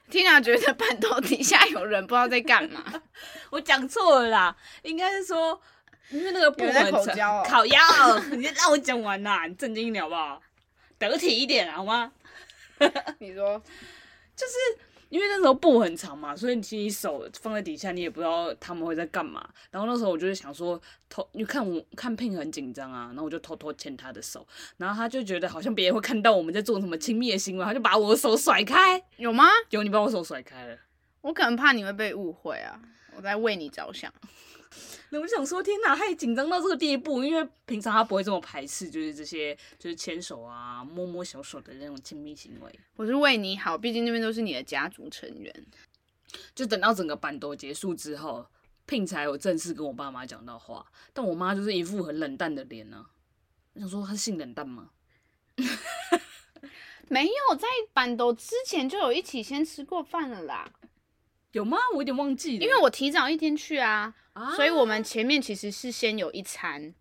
[0.10, 2.82] ，Tina 觉得半岛底下有人不知道在干嘛。
[3.52, 5.60] 我讲错了啦，应该是说
[6.10, 7.82] 因为那个部门口交、喔，烤鸭，
[8.32, 10.42] 你让我讲完啦，你正经一点好不好？
[10.98, 12.12] 得体一点好吗？
[13.20, 13.62] 你说，
[14.36, 14.54] 就是。
[15.10, 19.48] 因为那时候布很长嘛，所以你其实你手放在底下，你也不知道他们会在干嘛。
[19.72, 29.04] 然后那时候我就是想说，偷，你看我看 Pin 很紧张啊，然后我就偷偷牵他的手，然后他就觉得好像别人会看到我们在做什么亲密的行为，他就把我的手甩开。
[29.17, 29.45] 有吗？
[29.72, 30.78] 有，你把我手甩开了。
[31.22, 32.80] 我可能怕你会被误会啊，
[33.15, 34.13] 我在为你着想。
[35.10, 42.79] 那我想说，天哪，他也紧张到这个地步，因为平常他不会这么排斥，就是这些，就是牵手啊、摸摸小手的那种亲密行为。
[42.95, 45.53] 我是为你好，毕竟那边都是你的家族成员。
[46.53, 48.45] 就等到整个板斗结束之后，
[48.86, 53.10] 聘才有正式跟我爸妈讲到话，但我妈就是一副很冷淡的脸呢、啊。
[53.73, 54.91] 我想说，她性冷淡吗？
[57.10, 60.71] 没有，在板斗之前就有一起先吃过饭了啦。
[61.52, 61.78] 有吗？
[61.94, 66.94] 我有点忘记了，因为我提早一天去啊，啊，所以我们前面其实是先有一餐，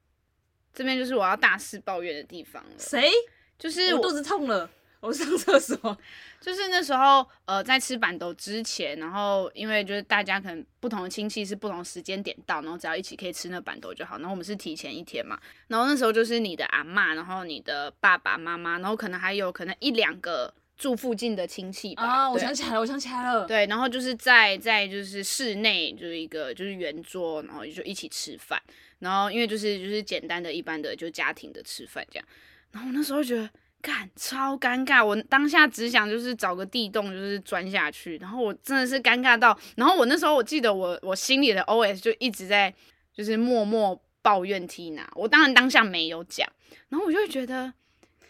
[0.73, 2.71] 这边就是我要大肆抱怨的地方了。
[2.79, 3.11] 谁？
[3.59, 5.99] 就是我，我肚子痛了，我上厕所。
[6.41, 14.17] 就是那时候，呃，在吃板豆之前，然后因为就是大家可能不同的亲戚是不同时间点到，然后只要一起可以吃那板豆就好。
[14.17, 20.55] 然后我们是提前一天嘛，然后那时候就是你的阿嬷，然后你的爸爸妈妈，然后可能还有可能一两个。
[20.79, 22.05] 住附近的亲戚吧。
[22.05, 23.45] 啊，我想起来了，我想起来了。
[23.47, 28.63] 对，然后就是在在就是室内就是一个就是圆桌，然后就一起吃饭。
[29.01, 32.29] 然后因为就是就是简单的一般的就家庭的吃饭这样。
[32.71, 33.51] 然后我那时候觉得，
[33.83, 38.17] 干超尴尬，我当下只想就是找个地洞就是钻下去。
[38.19, 42.73] 然后我真的是尴尬到，然后我那时候我记得我我心里的 OS 就一直在
[43.13, 45.07] 就是默默抱怨 Tina。
[45.15, 46.49] 我当然当下没有讲，
[46.89, 47.73] 然后我就会觉得。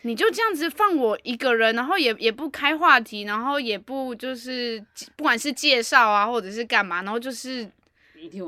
[0.02, 4.82] 你就这样子放我一个人，然后也也不开话题，然后也不就是
[5.16, 7.68] 不管是介绍啊，或者是干嘛，然后就是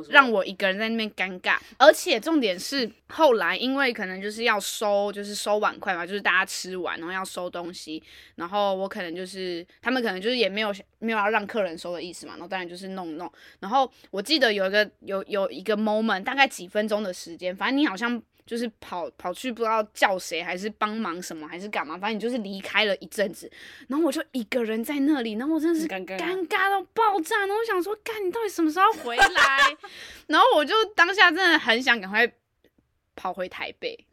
[0.09, 1.59] 让我一个人在那边尴尬。
[1.77, 8.01] 而且重点是后来，因为可能就是要收，就是收碗筷嘛，就是大家吃完然后要收东西，
[8.37, 13.31] 然后我可能就是他们可能就是也没有没有要让客人收的意思嘛，然后当然就是弄弄。
[13.59, 18.23] 然后我记得有一个有有一个 moment，大概几分钟的时间，反正你好像。
[18.51, 21.97] 就是跑跑去不知道叫谁，还是帮忙什么，还是干嘛？
[21.97, 23.49] 反正你就是离开了一阵子，
[23.87, 26.19] 然后我就一个人在那里，然后我真的是尴尬
[26.69, 27.39] 到爆炸。
[27.39, 29.77] 然后我想说，干你到底什么时候回来？
[30.27, 32.29] 然后我就当下真的很想赶快
[33.15, 34.05] 跑回台北。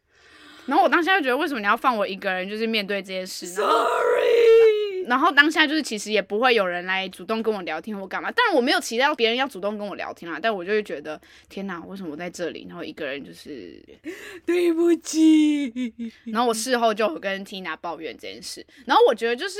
[0.67, 4.57] 然后我当下就觉得，为什么你要放我一个人，就是面对这件事？Sorry。
[5.05, 13.81] 然后当下就是其实也不会有人来主动跟我聊天或干嘛，但我没有期待别人要主动跟我聊天啊，但我就会觉得天哪，为什么我在这里，然后一个人就是
[14.45, 15.93] 对不起。
[16.25, 19.60] 然后我事后就跟 Tina 抱怨这件事，然后我觉得就是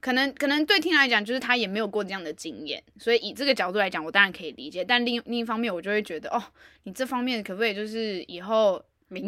[0.00, 4.84] 可能可能对 Tina 来讲，就是他也没有过这样的经验，所以以这个角度来讲，我当然可以理解。
[4.84, 6.42] 但另另一方面，我就会觉得哦，
[6.84, 8.82] 你这方面可不可以就是以后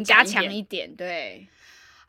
[0.05, 0.95] 加强一点？
[0.95, 1.47] 对。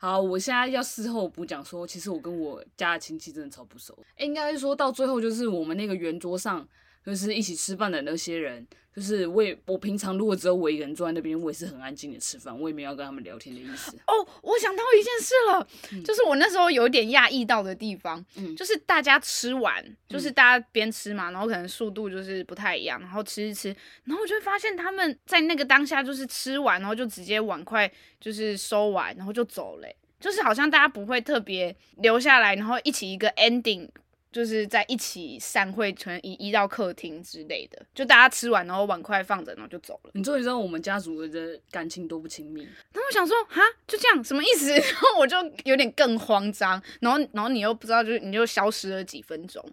[0.04, 3.98] 好，我现在要事后补讲说，其实我跟我家的亲戚真的超不熟。
[4.18, 6.68] 应该说到最后，就是我们那个圆桌上
[7.04, 8.66] 就是一起吃饭的那些人。
[8.94, 13.90] 就是我也，我平常如果只有我一个人坐在那边，我也是很安静的吃饭，我也没有要跟他们聊天的意思。
[14.06, 27.90] 哦，我想到一件事了，嗯、就是我那时候有点讶异到的地方，嗯，就是大家吃完，就是大家边吃嘛，然后可能速度就是不太一样，然后吃一吃，然后我就会发现他们在那个当下就是吃完，然后就直接碗筷
[28.20, 29.88] 就是收完，然后就走了，
[30.20, 33.88] 就是好像大家不会特别留下来，然后一起一个 ending。
[34.34, 40.10] 就是在一起散会，可能移移到客厅之类的，就大家吃完，然后碗筷放着，然后就走了。
[40.14, 42.62] 你终于知道我们家族的感情多不亲密。
[42.62, 44.72] 然后我想说，哈，就这样，什么意思？
[44.74, 46.82] 然后我就有点更慌张。
[46.98, 49.64] 然后，然后你又不知道，就是你就消失了几分钟。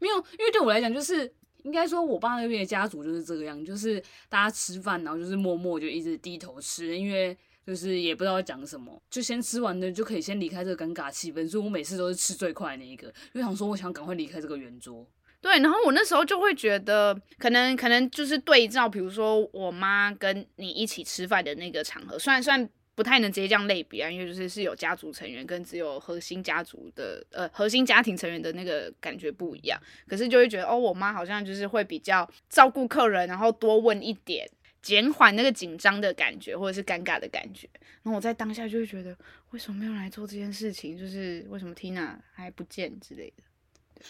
[0.00, 1.32] 没有，因为对我来讲，就是
[1.62, 7.34] 应该说，我爸那边的家族就是这个样，就是大家吃饭，然后就是默默就一直低头吃，因为。
[7.66, 15.06] 就是也不知道讲什么，就先吃完的就可以先离开这个尴尬气氛，所以我每次都是吃最快那一个，因为想说我想赶快离开这个圆桌。
[15.40, 34.48] 对，然后我那时候就会觉得，可能可能就是对照，比如说我妈跟你一起吃饭的那个场合，虽然算不太能直接这样类比啊，因为就是是有家族成员跟只有核心家族的呃核心家庭成员的那个感觉不一样，可是就会觉得哦，我妈好像就是会比较照顾客人，然后多问一点。
[34.82, 37.68] 减缓那个紧张的感觉，或者是尴尬的感觉。
[38.02, 39.16] 然后我在当下就会觉得，
[39.52, 40.98] 为什么没有来做这件事情？
[40.98, 43.42] 就是为什么 Tina 还不见之类的？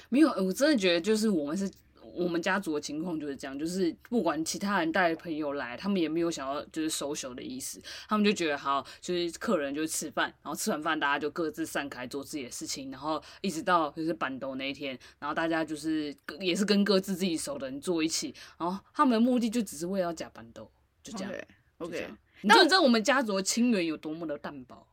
[0.08, 1.70] 没有，我真的觉得就是我们是。
[2.14, 20.70] 我们家族的情况就是这样，就是不管其他人带朋友来，他们也没有想要就是 social 的意思，他们就觉得好，就是客人就吃饭，然后吃完饭大家就各自散开做自己的事情，然后一直到就是办桌那一天，然后大家就是也是跟各自自己熟的人坐一起，然后他们的目的就只是为了要假办桌，
[21.02, 21.32] 就这样。
[21.78, 22.06] OK，, okay.
[22.42, 24.86] 你就知道我们家族的亲缘有多么的淡薄。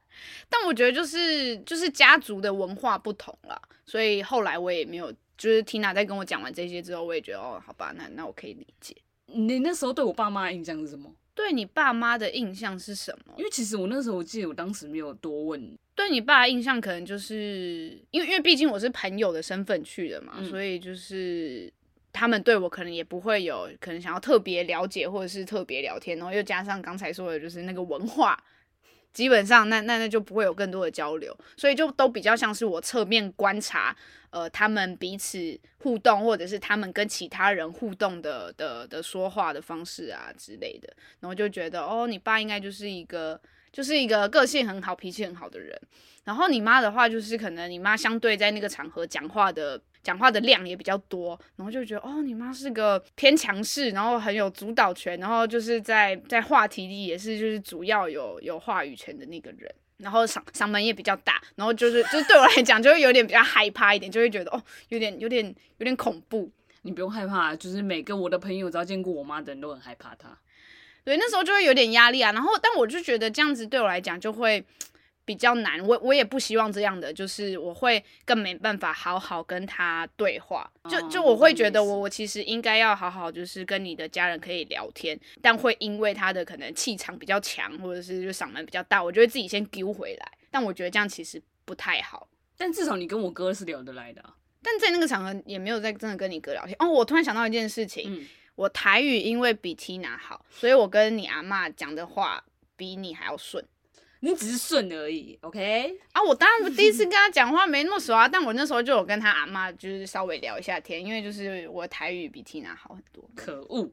[0.50, 5.14] 但我觉得就是就是家族的文化不同了，所以后来我也没有。
[5.39, 8.95] 就是 Tina 在跟我讲完这些之后，我也觉得哦，好吧，那那我可以理解。
[9.25, 11.10] 你那时候对我爸妈的印象是什么？
[11.34, 13.34] 对你爸妈的印象是什么？
[13.38, 15.78] 因为其实我那时候我记得我当时没有多问。
[15.95, 21.71] 对你爸的印象可能就是因为因为毕竟我是朋友的身份去的嘛，嗯、所以就是
[22.12, 28.38] 他们对我可能也不会有可能想要特别了解或者是特别聊天，然后又加上刚才说的就是那个文化。
[29.20, 33.94] 基本上那，那那就不会有更多的交流，所以就都比较像是我侧面观察，
[34.30, 40.88] 呃，他们彼此互动，或者是他们跟其他人互动的的的说话的方式啊之类的，
[41.20, 43.38] 然后就觉得，哦，你爸应该就是一个
[43.74, 45.78] 就是一个个性很好、脾气很好的人，
[46.24, 49.82] 然后你妈的话，就是可能你妈相对在那个场合讲话的。
[50.02, 65.46] 讲话的量也比较多，然后就觉得哦，你妈是个偏强势，然后很有主导权，然后就是在在话题里也是就是主要有有话语权的那个人，然后嗓嗓门也比较大，然后就是就是对我来讲就会有点比较害怕一点，就会觉得哦，有点有点
[65.78, 66.50] 有点恐怖。
[66.84, 70.38] 你不用害怕，就是每个我的朋友只要见过我妈的人都很害怕她。
[71.04, 74.64] 对，那时候就会有点压力啊，然后但我就觉得这样子对我来讲就会。
[75.30, 92.28] 比较难，我我也不希望这样的，就是我会更没办法好好跟他对话，就就我会觉得我我其实应该要好好就是跟你的家人可以聊天，但会因为他的可能气场比较强，或者是就嗓门比较大，我就会自己先丢回来，但我觉得这样其实不太好。
[92.58, 96.76] 但至少你跟我哥是聊得来的啊，但在那个场合也没有在真的跟你哥聊天。
[96.80, 102.44] 哦，我突然想到一件事情，嗯，我台语因为比 Tina 好，所以我跟你阿嬷讲的话
[102.76, 103.63] 比你还要顺。
[104.22, 105.98] 你只是顺而已，OK？
[106.12, 113.24] 啊，我当然不第一次跟他讲话没那么熟啊，但我那时候就有跟他阿妈就是稍微聊一下天，因为就是我台语比 Tina 好很多。
[113.36, 113.90] 可恶！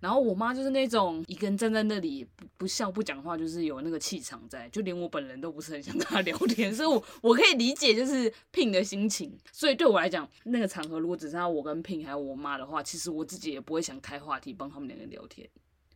[0.00, 9.38] 然后我妈就是那种一个人站在那里不不笑不讲话，就是有那个气场在，就连我本人都不是很想跟她聊天，所以我我可以理解就是 Pin 的心情。
[9.52, 15.46] 所以对我来讲，那个场合如果只剩下我跟 Pin 还有我妈的话，其实我自己也不会想开话题帮他们两个聊天。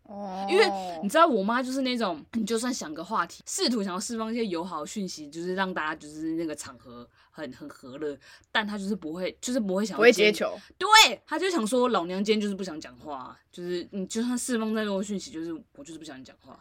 [0.04, 0.64] 哦，因为
[1.02, 8.16] 你知道我妈就是那种， 你就算想个话题，试图想要释放一些友好的讯息，就是让大家就是那个场合很很和乐，
[8.52, 10.88] 但她就是不会，就是不会想要不会接球，对，
[11.26, 16.58] 她就想说老娘今天就是不想讲话，就是你就算释放再多讯息，就是我就是不想讲话，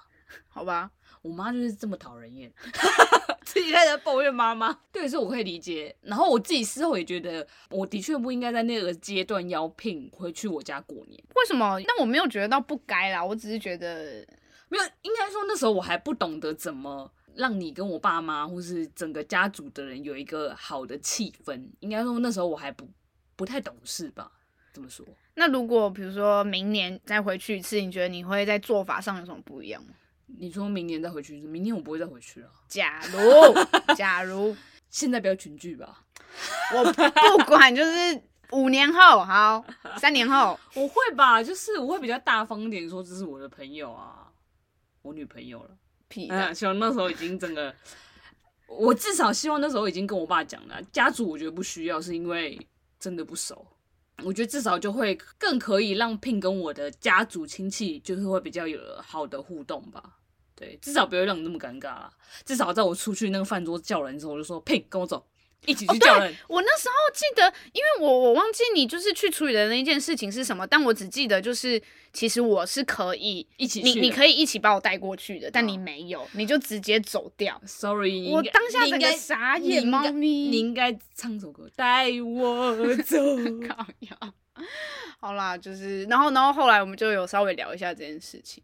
[0.47, 0.89] 好吧。
[1.23, 2.51] 我妈就是这么讨人厌，
[3.45, 4.77] 自己在那抱怨妈妈。
[4.91, 5.95] 对，所以我可以理解。
[6.01, 11.23] 然后我自己事后也觉得，我的确不应该在那个阶段邀聘回去我家过年。
[11.35, 11.79] 为什么？
[11.87, 14.25] 但我没有觉得到不该啦，我只是觉得
[14.69, 14.83] 没有。
[15.01, 21.65] 应该说那时候我还不懂得怎么让你跟我爸妈或是整个家族的人有一个好的气氛。
[21.79, 22.85] 应该说那时候我还不
[23.37, 24.29] 不太懂事吧？
[24.73, 25.05] 怎么说？
[25.35, 29.93] 那如果比如说明年再回去一次，你觉得你会在做法上有什么不一样吗？
[30.37, 32.49] 你说明年再回去，明年我不会再回去了。
[32.67, 33.19] 假如，
[33.95, 34.55] 假如
[34.89, 36.03] 现在不要群聚吧。
[36.75, 39.63] 我不管，就是五年后，好，
[39.97, 44.27] 三年后， 我会吧，就是我会比较大方一点，说这是我的朋友啊，
[45.01, 45.71] 我女朋友了。
[46.09, 46.53] 屁的、嗯！
[46.53, 47.73] 希望那时候已经整个，
[48.67, 50.79] 我至少希望那时候已经跟我爸讲了。
[50.91, 52.59] 家族我觉得不需要，是因为
[52.99, 53.65] 真的不熟。
[54.23, 60.19] 我觉得至少就会更可以让 Pin 跟我的家族亲戚就是会比较有好的互动吧。
[60.63, 62.09] 对，至少不会让你那么尴尬啦。
[62.45, 65.25] 至少在我出去那个饭桌叫人的时候，我就说 Pin 跟我走。
[65.65, 66.29] 一起去叫人。
[66.29, 77.61] 哦、我那时候记得，因为我我忘记你就是去处理的那一件事情是什么，但我只记得就是其实我是可以一起去，你你可以一起把我带过去的，但你没有，你就直接走掉。
[77.65, 83.17] Sorry，我当下整个傻眼，猫咪，你应该唱首歌带我 走。
[85.21, 88.61] 好啦，就是然后然后后来我们就有稍微聊一下这件事情。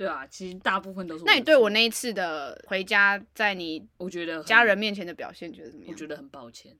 [0.00, 1.24] 对啊，其实大部分都是。
[1.26, 5.92] 那你对我那一次的回家，在你我觉得家人面前的表现，觉得怎么样？
[5.92, 6.74] 我觉得很抱歉。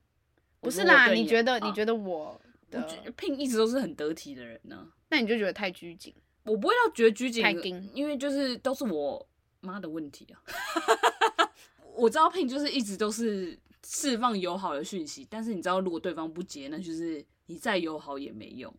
[0.58, 1.60] 不是啦，你觉得？
[1.60, 2.80] 你觉得我的
[3.18, 4.90] Pin 一直都是很得体的人呢？
[5.10, 6.14] 那你就觉得太拘谨？
[6.44, 9.28] 我不会要觉得拘谨，太紧，因为就是都是我
[9.60, 10.40] 妈的问题啊。
[11.94, 18.74] 我知道 Pin 就是一直都是释放友好的讯息，但是你知道，如果对方不接，那就是你再友好也没用。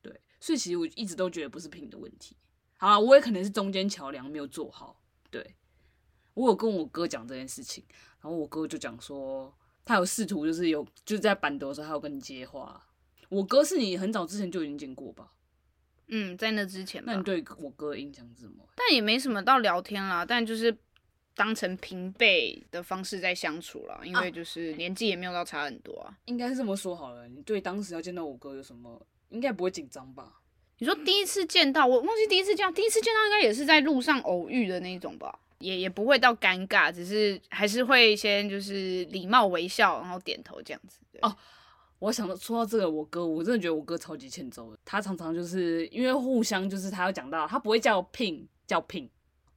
[0.00, 2.36] 对，所以其实我一直都觉得不是 Pin 的问题。
[2.76, 5.00] 好啦，我也可能是中间桥梁没有做好。
[5.30, 5.54] 对，
[6.34, 7.84] 我有跟我哥讲这件事情，
[8.20, 9.52] 然后我哥就讲说，
[9.84, 12.82] 他有试图就是有就是在板德的时候，他有跟你接话。
[13.28, 15.32] 我哥是你很早之前就已经见过吧？
[16.08, 17.02] 嗯，在那之前。
[17.04, 18.64] 那你对我哥印象是什么？
[18.76, 20.76] 但也没什么到聊天啦，但就是
[21.34, 26.16] 当成平辈的方式在相处了，因为就是年纪也没有到差很多啊。
[26.26, 29.04] 应该是这么说好了，你对当时要见到我哥有什么？
[29.30, 30.40] 应该不会紧张吧？
[30.78, 40.98] 你说第一次见到我，忘记第一次见到，第一次见到应该也是在路上偶遇的那种吧，也也不会到尴尬，只是还是会先就是礼貌微笑，然后点头这样子。
[41.22, 41.34] 哦，
[41.98, 49.08] 我想到说到这个，我哥，我真的觉得我哥超级欠揍的，他常常就是因为互相就是他要讲到，他不会叫 Pin，叫 Pin。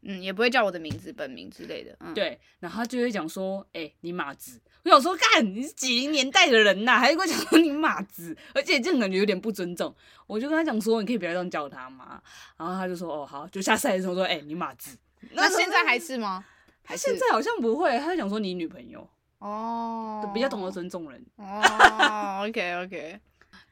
[0.01, 1.95] 嗯，也不会叫我的名字、本名之类的。
[1.99, 9.93] 嗯，对，然后他就会讲说：“哎、欸，你马子。”我想说：“干，你是几零年代的人呐、啊，还会跟我讲说你马子？”而且这种感觉有点不尊重。
[10.25, 12.21] 我就跟他讲说：“你可以不要这样叫他嘛。”
[12.57, 14.97] 然后他就说：“哦，好。”就下赛的时候说：“哎、欸，你马子。”
[15.33, 16.45] 那现在还是吗？
[16.83, 17.97] 他现在好像不会。
[17.99, 19.07] 他就讲说：“你女朋友。”
[19.39, 21.25] 哦，比较懂得尊重人。
[21.37, 23.19] 哦，OK OK。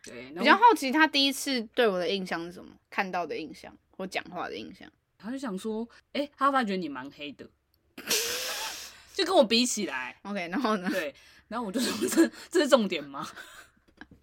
[0.03, 2.71] 对，比较好奇他第一次对我的印象是什么？
[2.89, 4.89] 看到的印象或讲话的印象。
[5.17, 7.49] 他就想说，哎、欸，他发觉你蛮黑的，
[9.13, 10.89] 就跟我比起来，OK，然后呢？
[10.89, 11.13] 对，
[11.47, 13.27] 然后我就说，这这是重点吗？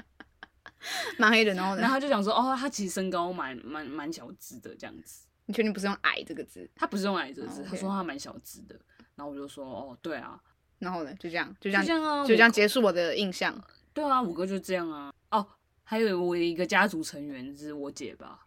[1.19, 1.81] 蛮黑的，然后呢？
[1.81, 5.27] 然后他就想说，哦，他其实身高蛮蛮蛮小只的这样子。
[5.47, 6.69] 你确定不是用矮这个字？
[6.75, 7.71] 他不是用矮这个字，oh.
[7.71, 8.79] 他说他蛮小只的。
[9.15, 10.41] 然后我就说，哦，对啊。
[10.79, 11.13] 然后呢？
[11.15, 13.55] 就这样，就这样，就这样啊，就这样结束我的印象。
[13.93, 15.13] 对啊，五哥就这样啊。
[15.31, 15.47] 哦，
[15.83, 18.44] 还有我一个家族成员是我姐吧。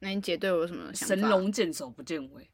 [0.00, 1.14] 那你姐对我有什么想法？
[1.14, 2.48] 神龙见首不见尾。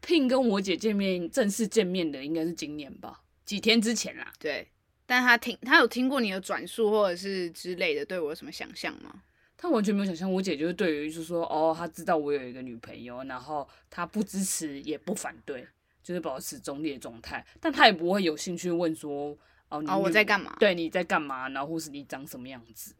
[0.00, 3.20] Pin 跟我姐见面，正式见面的应该是今年吧？
[3.44, 4.32] 几天之前啦。
[4.38, 4.66] 对，
[5.06, 9.22] 但他听他有听过你的转述或者是之类的，对我有什么想象吗？
[9.56, 10.32] 他完全没有想象。
[10.32, 15.64] 我姐就是对于就是说，哦，他知道我有一个女朋友，然后他不支持也不反对，
[16.02, 17.46] 就是保持中立的状态。
[17.60, 20.56] 但他也不会有兴趣问说，哦，你哦我在干嘛？
[20.58, 21.48] 对，你在干嘛？
[21.50, 22.92] 然后或是你长什么样子？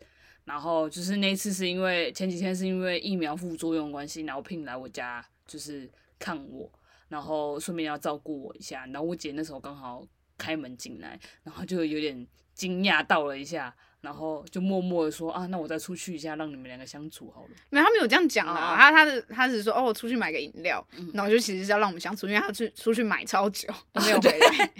[0.44, 6.70] 然后就是那次是因为前几天是因为疫苗副作用关系，然后 Pin 来我家就是看我，
[7.08, 8.84] 然后顺便要照顾我一下。
[8.86, 10.04] 然后我姐那时候刚好
[10.36, 17.50] 开门进来，然后就有点惊讶到了一下，然后就默默的说啊，那我再出去一下，让你们两个相处好了。
[17.70, 24.72] 没有，他没有这样讲啊，他他是他只是说哦，我出去买个饮料，然后就其实是要让我们相处，因为他去出去买超久，没有回来。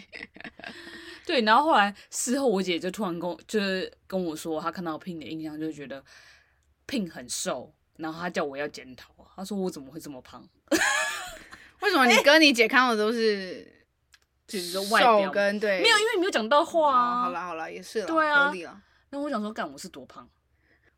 [1.24, 6.02] 对，然后后来事后，我姐就突然跟我就是跟我说，她看到 Pin 的印象，就觉得
[6.87, 10.46] Pin 很瘦，然后她叫我要检讨，她说我怎么会这么胖？
[11.80, 13.66] 为什么你跟你姐看到的都是
[14.46, 15.80] 就是外表跟对？
[15.82, 17.20] 没有，因为你没有讲到话啊。
[17.20, 18.80] 哦、好啦好啦，也是了，对啊，合理了。
[19.11, 20.28] 那我想说，干我是多胖？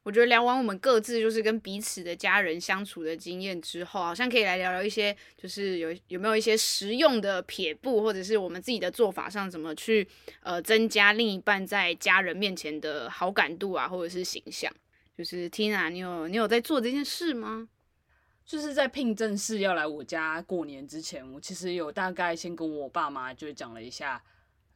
[0.04, 10.06] 我觉得聊完我们各自就是跟彼此的家人相处的经验之后，好像可以来聊聊一些，就是有有没有一些实用的撇步，或者是我们自己的做法上怎么去
[10.42, 14.70] 呃增加另一半在家人面前的好感度啊，或者是形象。
[15.16, 17.66] 就是 Tina，你有你有在做这件事吗？
[18.44, 24.22] 就是在聘正式要来我家过年之前，我其实有大概先跟我爸妈就讲了一下。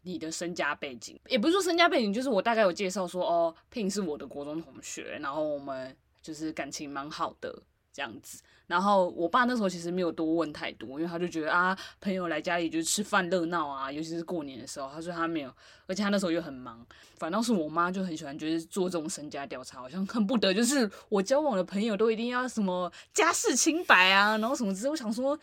[0.09, 15.55] 你的身家背景，也不是说身家背景，就是我大概有介绍说，哦，Pin 是我的国中同学，然后我们就是感情蛮好的这样子，然后我爸那时候其实没有多问太多，因为他就觉得啊，朋友来家里就是吃饭热闹啊，尤其是过年的时候，他说他没有，
[15.87, 16.87] 而且他那时候又很忙。
[17.19, 24.89] 反倒是我妈就很喜欢，就是做这种身家调查，好像恨不得就是我交往的朋友都一定要什么家世清白啊，然后什么之类。
[24.89, 25.39] 我想说，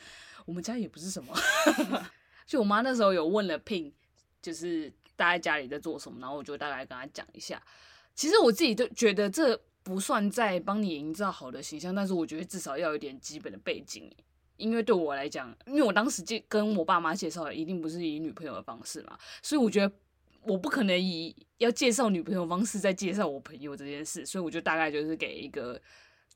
[0.45, 1.32] 我们家也不是什么。
[2.47, 3.91] 就我妈那时候有问了 Pin，
[4.46, 7.62] 就是大概家里在做什么，然后我就大概跟他讲一下。
[8.14, 9.60] 其实我自己都觉得这。
[9.86, 14.12] 不算在帮你营造好的形象，但是我觉得至少要有点基本的背景，
[14.58, 19.96] 因为对我来讲，因为我当时介跟我爸妈介绍的一定不是以女朋友的方式嘛，所以我觉得
[20.41, 25.80] 我不可能以要介绍女朋友方式再介绍我朋友这件事，所以我就大概就是给一个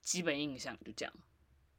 [0.04, 1.12] 基本印象，就这样。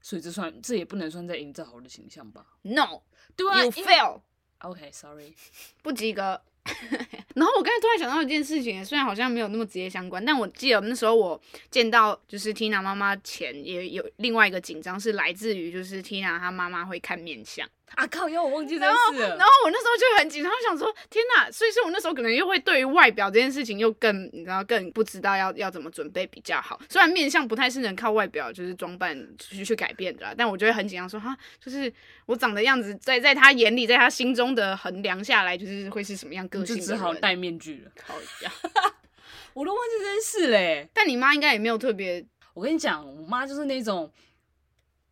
[0.01, 3.03] 所以这算这也不能算在营造好的形象吧？No，
[3.37, 4.23] 对啊，You fail。
[4.61, 5.35] OK，Sorry，
[5.83, 6.41] 不及格。
[7.35, 11.41] 然后我刚才突然想到一件事情，虽然好像没有那么直接相关，但我记得那时候我
[11.71, 17.67] 见到就是 Tina 妈妈前也有另外一个紧张，是来自于就是 Tina 她妈妈会看面相。
[17.97, 18.29] 啊靠！
[18.29, 19.29] 因为我忘记这件事了。
[19.29, 21.51] 然后，然后我那时候就很紧张，我想说天哪！
[21.51, 26.81] 所以说我那时候可能又会对于外表这件事情又更，你知道，更不知道要要怎么准备比较好。
[26.89, 31.93] 虽然面相不太是能靠外表就是装扮去去改变的啦，但我就会很紧张，说哈，就是
[32.27, 36.89] 我长的样子，在在他眼里，在他心中的衡量下来，就是会是什么样个性的人。
[36.89, 37.91] 就只好戴面具了。
[37.97, 38.51] 靠一下，
[39.53, 40.89] 我都忘记这件事嘞。
[40.95, 42.25] 但你妈应该也没有特别，
[42.55, 44.11] 我跟你讲，我妈就是那种。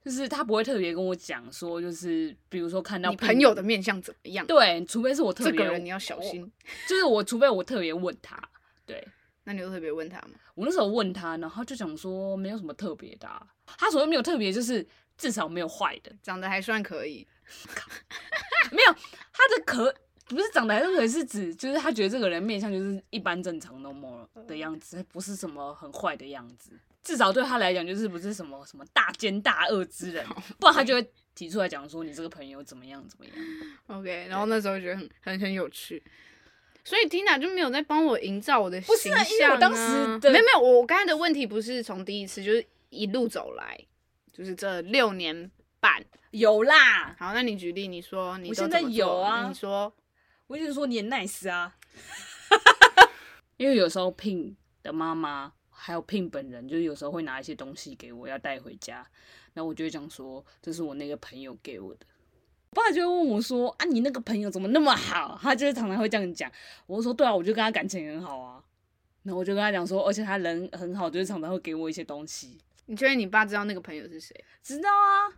[0.08, 4.46] 就是他不会特别跟我讲说，就是比如说看到朋友的面相怎么样？
[4.46, 6.50] 对，除非是我特别这个人你要小心。
[6.88, 8.42] 就是我，除非我特别问他，
[8.86, 9.06] 对，
[9.44, 10.30] 那你有特别问他吗？
[10.54, 13.46] 我那时候问他，然后就讲说没有什么特别的啊。
[13.76, 14.86] 他所谓没有特别，就是
[15.18, 17.28] 至少没有坏的，长得还算可以。
[18.72, 18.92] 没有，
[19.30, 19.94] 他的可
[20.24, 26.72] 不是长得还算可以，是指就是他觉得这个人面相就是一般正常 normal 的样子，不是什么很坏的样子。
[27.02, 30.26] 至少对他来讲，就是不是什么什么大奸大恶之人，
[30.60, 33.34] 不然他就会提出来讲说你这个朋友怎么样怎么样。
[33.86, 36.02] OK，然后那时候觉得很很很有趣，
[36.84, 39.24] 所以 Tina 就没有在帮我营造我的形象啊。
[39.24, 39.80] 不是，因为我当时
[40.30, 43.78] 没有没有，我刚才的问题不是从第一次，就是一路走来，
[44.32, 47.16] 就是这六年半有啦。
[47.18, 49.48] 好，那你举例，你说你我现在有啊？
[49.48, 49.90] 你说，
[50.48, 51.74] 我一直说你很 nice 啊，
[53.56, 55.54] 因为有时候 Pin 的妈妈。
[55.78, 59.06] 还有 Pin 本人，就是有时候会拿一些东西给我，要带回家。
[59.54, 62.00] 然后我就会讲说，这是我那个朋友给我的。
[62.70, 66.50] 我爸就会问我说：“啊，你那个朋友怎么那么好？”他就是常常会这样讲。
[66.86, 68.62] 我就说：“对啊，我就跟他感情很好啊。”
[69.24, 74.34] 然后我就跟他讲说：“而且他人很好，就是常常会给我一些东西。”你确定你爸知道那个朋友是谁？
[74.62, 75.32] 知道啊。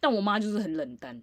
[0.00, 1.20] 但我妈就是很冷淡，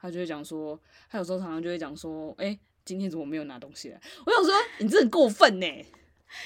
[0.00, 0.78] 她就会讲说，
[1.10, 5.66] 她有时候常常就会讲说：“哎，今天怎么没有拿东西来？”我想说：“你这很过分呢。”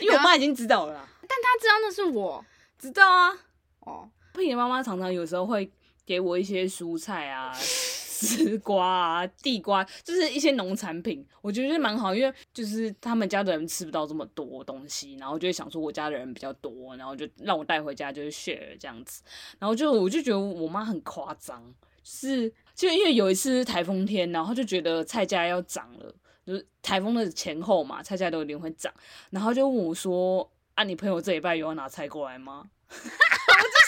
[0.01, 0.95] 因为我妈已经知道了。
[0.95, 2.45] 但他知道那是我，
[2.79, 3.33] 知道啊。
[3.81, 5.71] 哦，Pin 的妈妈常常有时候会
[6.05, 11.25] 给我一些蔬菜啊、 丝瓜啊、地瓜，就是一些农产品。
[11.41, 19.23] 我觉得蛮好，因为就是他们家的人吃不到这么多东西，然后就会想说我家的人比较多，然后就让我带回家就是 share 这样子。
[19.59, 21.63] 然后就我就觉得我妈很夸张，
[22.03, 26.15] 是就因为有一次台风天，然后就觉得菜价要涨了，
[26.45, 28.93] 就是台风的前后嘛，菜价都一定会涨，
[29.31, 30.51] 然后就问我说。
[30.79, 32.63] 啊，你朋友这礼拜有要拿菜过来吗？
[32.89, 33.01] 我就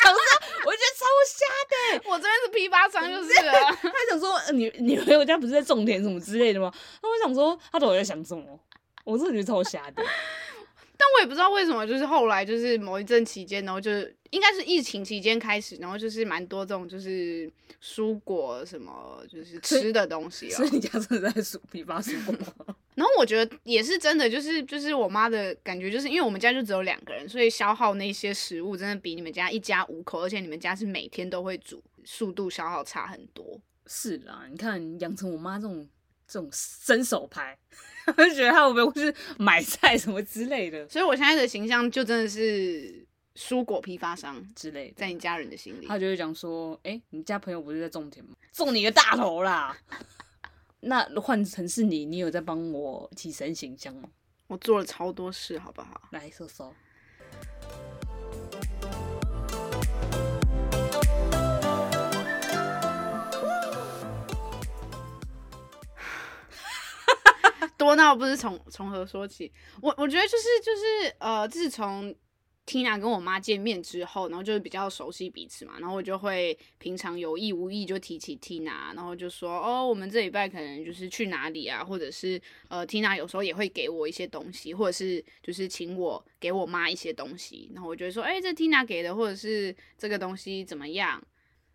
[0.02, 0.20] 想说，
[0.66, 2.10] 我觉得超瞎的。
[2.10, 3.52] 我这边是批发商，就是了。
[3.80, 6.68] 他想说，你你朋友家不是在种田什么之类的吗？
[7.00, 8.58] 那我想说，他到底在想什么？
[9.04, 10.02] 我真的觉得超瞎的。
[10.98, 17.48] 但我也不知道为什么，就是后来就是某一阵期间，然后就是应该是疫情期间开始，然后就是蛮多这种就是
[17.80, 20.50] 蔬果什么就是吃的东西。
[20.50, 22.34] 所以你家真的在属批发蔬果
[22.66, 22.74] 吗？
[23.00, 33.58] 然后我觉得也是真的，就是就是我妈的感觉，就是因为我们家就只有两个人，所以消耗那些食物真的比你们家一家五口，而且你们家是每天都会煮，速度消耗差很多。
[33.86, 35.88] 是啦，你看养成我妈这种
[36.28, 37.58] 这种伸手牌，
[38.06, 40.86] 我就觉得她会不会是买菜什么之类的？
[40.86, 43.02] 所以我现在的形象就真的是
[43.34, 48.32] 蔬果批发商之类的，在你家人的心里，他就会讲说：“哎，你家朋友不是在种田吗？
[48.52, 49.74] 种你个大头啦！”
[50.82, 54.08] 那换成是你，你有在帮我提升形象吗？
[54.46, 56.08] 我做了超多事，好不好？
[56.12, 56.74] 来说说。
[67.76, 69.52] 多闹不知从从何说起？
[69.82, 72.14] 我我觉得就是就是呃，自从。
[72.70, 91.20] Tina 跟我妈见面之后，然后就是比较熟悉彼此嘛，然后我就会平常有意无意就提起 Tina，然后就说哦，我们这礼拜可能就是去哪里啊，或者是呃，Tina 有时候也会给我一些东西，或者是就是请我给我妈一些东西，然后我就会说，哎，这 Tina 给的，或者是这个东西怎么样？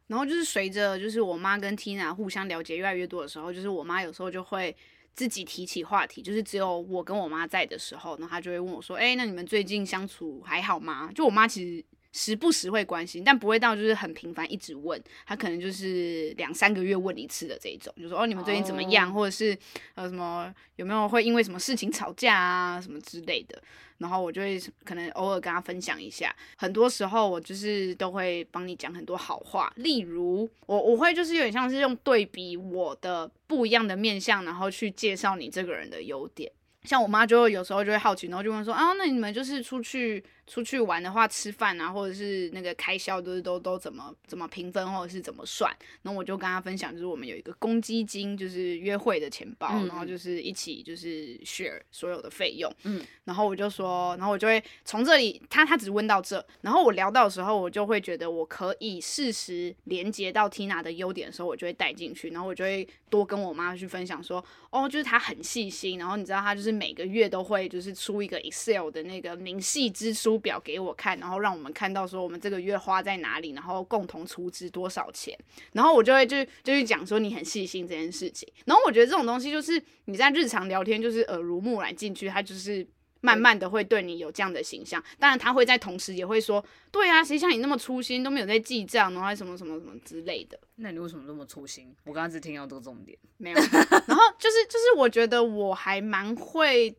[0.07, 4.73] 然后就是随着就是我妈跟 Tina 互相了解越来越多的时候，就是我妈有时候就会
[5.15, 11.85] 自己提起话题，就是只有我跟我妈在的时候，然后她就会问我说：“哎，那你们最近相处还好吗？”就我妈其实。
[12.17, 19.55] 时不时会关心，但不会到就是很频繁一直问，他可能就是两三个月问一次的这一种，就说哦，你们最近怎么样，或者是
[19.95, 23.61] 呃什么有没有会因为什么事情吵架啊什么之类的，
[23.97, 26.33] 然后我就会可能偶尔跟他分享一下。
[26.55, 36.49] 很多时候我就是都会帮你讲很多好话，例如我我会就是有点像是用对比我的不一样的面相，然后去介绍你这个人的优点。
[36.83, 40.23] 像我妈就有时候就会好奇，然后就问说啊，那你们就是出去。
[40.47, 45.75] 出去玩的话，吃饭啊，或者是那个开销都是都都怎么怎么平分，或者是怎么算？
[46.03, 52.71] 然后我就跟他分享，就是我们有一个公积金，就是约会的钱包，嗯、然后就是一起就是 share 所有的费用。
[52.83, 70.34] 嗯，然后我就说，然后我就会从这里，他他只问到这，然后我聊到的时候，我就会觉得我可以适时连接到 Tina 的优点的时候，我就会带进去，然后我就会多跟我妈去分享说，哦，就是他很细心，然后你知道他就是每个月都会就是出一个 Excel 的那个明细支出。
[70.37, 75.37] 表给我看，然后让我们看到说我们这个月花在哪里，然后共同出资多少钱，
[75.73, 78.47] 然后我就会就就去讲说你很细心这件事情。
[78.65, 82.85] 然后我觉得这种东西就是你在日常聊天就是耳濡目染进去，他就是
[83.21, 85.03] 慢慢的会对你有这样的形象。
[85.17, 90.59] 当然他会在同时也会说，对啊，谁像你那么粗心，都没有在记账，然后还什么什么什么之类的。
[90.75, 91.93] 那你为什么那么粗心？
[92.03, 93.57] 我刚刚只听到这个重点，没有。
[93.57, 96.95] 然后就是就是我觉得我还蛮会。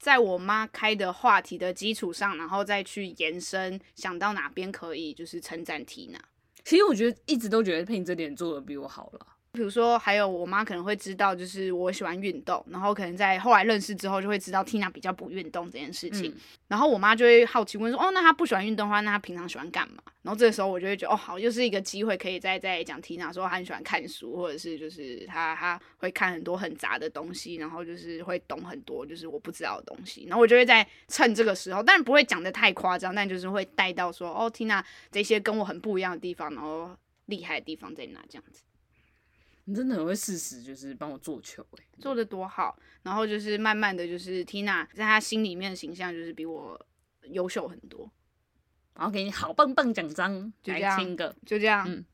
[0.00, 6.18] 在我妈开的话题的基础上，然后再去延伸，想到哪边可以就是称赞缇娜。
[6.64, 9.26] 其实我觉得一直都觉得佩妮这点做的比我好了。
[9.52, 16.30] 比如说，还有我妈可能会知道，就是我喜欢运动，然后可能在后来认识之后，就会知道 Tina 比较不运动这件事情。
[16.30, 16.36] 嗯、
[16.68, 30.26] 然后我妈就会好奇问说：“哦，那她不喜欢运动的话，那她平常喜欢干嘛？”然后这个时候我就会觉得：“哦，好，又是一个机会，可以再再讲 Tina 说她很喜欢看书，或者是就是她她会看很多很杂的东西，然后就是会懂很多就是我不知道的东西。
[30.28, 34.80] 然后我就会在趁这个时候，但不会讲的太夸张，但就是会带到说：哦，Tina
[35.10, 36.96] 这些跟我很不一样的地方，然后
[37.26, 38.20] 厉害的地方在哪？
[38.28, 38.62] 这样子。”
[39.70, 42.76] 你真的很会适时，就是帮我做球，欸，做的多好。
[43.04, 46.84] 然后就是慢慢的就是 Tina 在他心里面的形象就是比我
[47.28, 48.10] 优秀很多。
[48.96, 51.88] 然后给你好棒棒奖章，就这样，个就这样。
[51.88, 52.04] 嗯。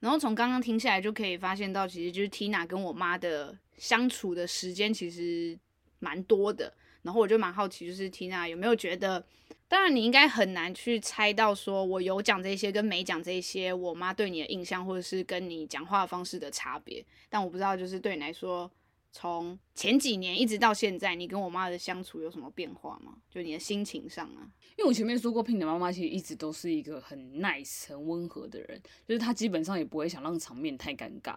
[0.00, 5.58] 然后从刚刚听下来就可以发现到，其实就是 Tina 跟我妈的相处的时间其实
[6.00, 6.70] 蛮多的。
[7.04, 9.24] 然后我就蛮好奇，就是 Tina 有没有觉得？
[9.66, 17.04] 当然，你应该很难去猜到，说我有讲这些跟没讲这些，我妈对你的印象，或者是跟你讲话方式的差别。
[17.28, 18.70] 但我不知道，就是对你来说，
[19.10, 23.14] 从前几年一直到现在，你跟我妈的相处有什么变化吗？
[23.28, 24.46] 就你的心情上啊？
[24.76, 31.34] 因为我前面说过，Pin 的妈妈其实一直都是一个很 nice、很温和的人，就是她基本上也不会想让场面太尴尬。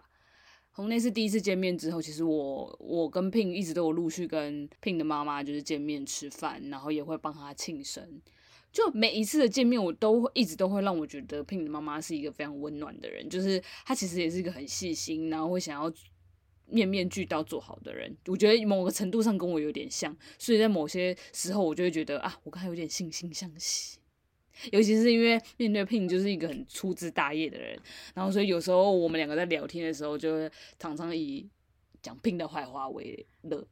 [0.78, 8.22] 从那次第一次见面之后，其实我我跟 Pin 一直都有陆续跟 Pin 的妈妈就是见面吃饭，然后也会帮她庆生。
[8.70, 15.92] 就每一次的见面，我都会一直都会让我觉得 Pin 的妈妈是一个非常温暖的人，就是她其实也是一个很细心，然后会想要
[16.66, 18.16] 面面俱到做好的人。
[18.28, 23.98] 我觉得某个程度上跟我有点像，所以在某些时候我就会觉得啊，我跟他有点惺惺相惜。
[24.72, 27.78] 尤其是因为面对 Pin 就是一个很粗枝大叶的人，
[28.14, 31.48] 然后所以有时候我们两个在聊天的时候，就会常常以
[32.02, 33.66] 讲 Pin 的坏话为乐，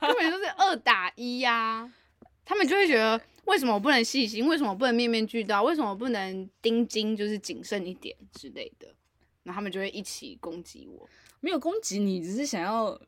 [0.00, 1.92] 根本就是二打一呀、啊。
[2.44, 4.44] 他们就会觉得，为什么我不能细心？
[4.46, 5.62] 为什么我不能面面俱到？
[5.62, 8.88] 为什么我不能盯紧，就是谨慎一点之类的？
[9.44, 11.08] 然后他们就会一起攻击我。
[11.38, 13.00] 没有攻击你，只是想要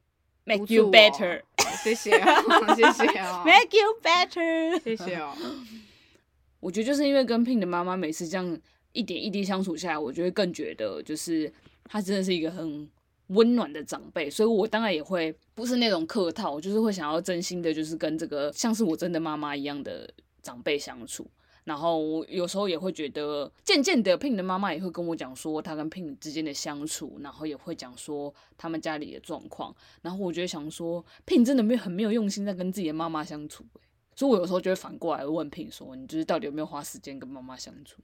[0.44, 1.42] make you better。
[1.82, 4.80] 谢谢啊，谢谢啊，make you better。
[4.82, 5.36] 谢谢哦。
[6.64, 8.58] 我觉得就是因为跟 Pin 的妈妈每次这样
[8.94, 11.52] 一点一滴相处下来，我就会更觉得就是
[11.84, 12.88] 她真的是一个很
[13.26, 20.10] 温暖的长辈，所以我当然也会不是那种客套，就是会想要真心的，就是跟这个像是我真的妈妈一样的
[20.42, 21.30] 长辈相处。
[21.64, 29.74] 然后我有时候也会觉得，渐渐的 Pin 的妈妈也会跟我讲说她跟 Pin 之间的相处，然后也会讲说他们家里的状况。
[30.00, 33.66] 然后我觉得想说，Pin 真的没有很没有用心在跟自己的妈妈相处。
[34.16, 38.00] 所以，我有时候就会反过来问萍说：“你就是到底有没有花时间跟妈妈相处？”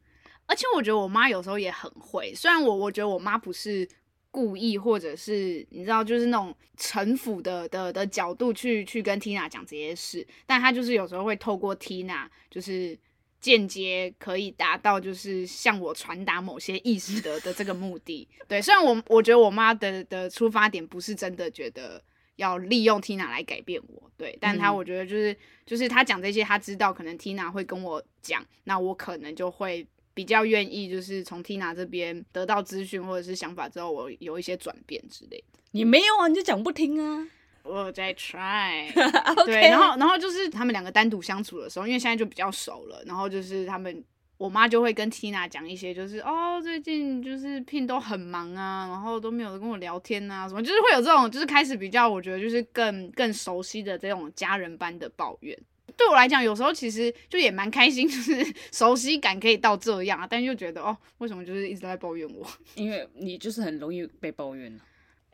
[0.46, 2.34] 而且，我觉得我妈有时候也很会。
[2.34, 3.88] 虽然我我觉得我妈不是
[4.30, 12.98] 故意，或者是你知道，就是那种城府的的的角度去去跟 Tina 讲这些事，但她就是有时候会透过 Tina，就是
[13.40, 18.28] 间接可以达到就是向我传达某些意识的的这个目的。
[18.48, 22.02] 对，虽然我我觉得我妈的的出发点不是真的觉得。
[22.40, 25.36] 要利用 Tina 来改变我，对，但他我觉得就是、嗯、
[25.66, 35.60] 就是他讲这些，他知道可能 Tina 会跟我讲，那我可能就会比较愿意，就是从 Tina 这边得到资讯或者是想法之后，我有一些转变之类的。
[35.72, 37.28] 你没有啊，你就讲不听啊。
[37.62, 39.44] 我在 try，Okay.
[39.44, 44.02] 对，然后然后就是他们两个单独相处的时候，因为现在就比较熟了，然后就是他们。
[44.40, 55.54] 我妈就会跟 Tina 讲一些，就是哦，最近就是 Pin 都很忙啊，然后都没有跟我聊天啊，什么，就是会有这种，就是开始比较，我觉得就是更更熟悉的这种家人般的抱怨。
[55.94, 62.46] 对我来讲，有时候其实就也蛮开心，就是 熟悉感可以到这样啊，但又觉得哦，为什么就是一直在抱怨我？
[62.76, 64.74] 因为你就是很容易被抱怨。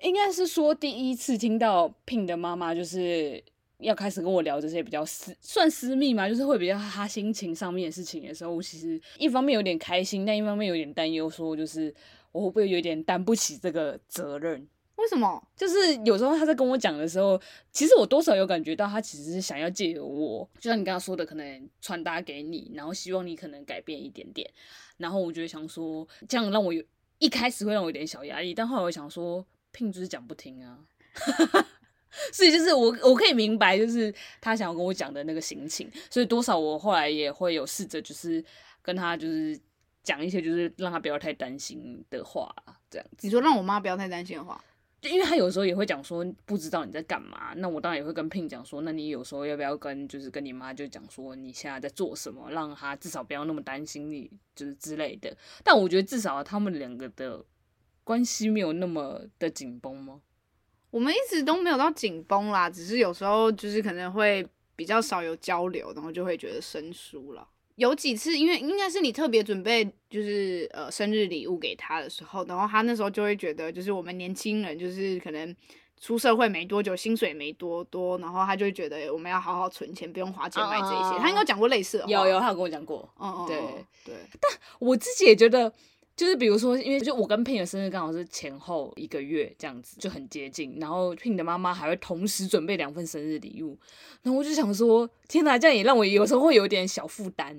[0.01, 3.41] 应该是说第一次听到 Pin 的妈妈就是。
[3.79, 11.95] 要开始跟我聊这些比较私，算私密嘛，就是会比较他心情上面的事情的时候，我其实一方面有点开心，但一方面有点担忧，说就是
[12.33, 14.67] 我会不会有点担不起这个责任？
[14.97, 15.47] 为什么？
[15.55, 17.39] 就是有时候他在跟我讲的时候，
[17.71, 24.51] 其实我多少有感觉到他其实是想要借由我，就像你刚刚说的，可能传达给你，然后希望你可能改变一点点。
[24.97, 26.83] 然后我就想说，这样让我有
[27.19, 30.79] 一开始会让我有点小压力，但后来我想说，Pin 就是讲不听啊。
[32.33, 38.45] 所以就是我我可以明白，就是他想要跟我讲的那个心情，所以多少我后来也会有试着就是
[38.83, 39.59] 跟他就是
[40.03, 42.55] 讲一些就是让他不要太担心的话，
[42.89, 43.27] 这样子。
[43.27, 44.63] 你说让我妈不要太担心的话，
[45.01, 55.37] 就因为他有时候也会讲说不知道你在干嘛，那我当然也会跟 Pin 讲说，那你有时候要不要跟就是跟你妈就讲说你现在在做什么，让他至少不要那么担心你就是之类的。
[55.63, 57.45] 但我觉得至少他们两个的
[58.05, 60.21] 关系没有那么的紧绷吗？
[60.97, 64.43] 我们一直都没有到紧绷啦，只是有时候就是可能会
[64.75, 67.47] 比较少有交流，然后就会觉得生疏了。
[67.75, 75.55] 有几次，因为应该是你特别准备就是呃生日礼物给他的时候，然后他那时候就会觉得就是我们年轻人就是可能
[76.01, 80.95] 出社会没多久，薪水没多多，然后他就会觉得我们要好好存钱，不用花钱买这些。
[80.95, 83.07] Uh, 他应该讲过类似的话，有有，他有跟我讲过。
[83.21, 83.59] 嗯嗯，对
[84.07, 84.15] 对。
[84.41, 85.71] 但我自己也觉得。
[86.17, 90.79] 就是比如说，因为就我跟 Pin 的生日刚好是前后一个月这样子，就很接近。
[90.81, 93.79] 然后 Pin 的妈妈还会同时准备两份生日礼物，
[94.23, 97.55] 然后我就想说，天哪，这样也让我有时候会有点小负担。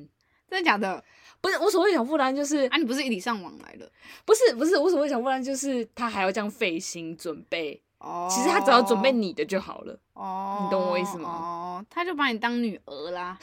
[0.49, 1.03] 真的假的？
[1.39, 3.91] 不是，我所谓小负担就是啊，你不是一礼尚往来的？
[4.26, 7.80] 不是，不是，我所谓小负担就是他还要这样费心准备。
[7.99, 9.99] 哦，其实他只要准备你的就好了。
[10.14, 11.30] 哦，你懂我意思吗？
[11.30, 13.38] 哦，他就把你当女儿啦。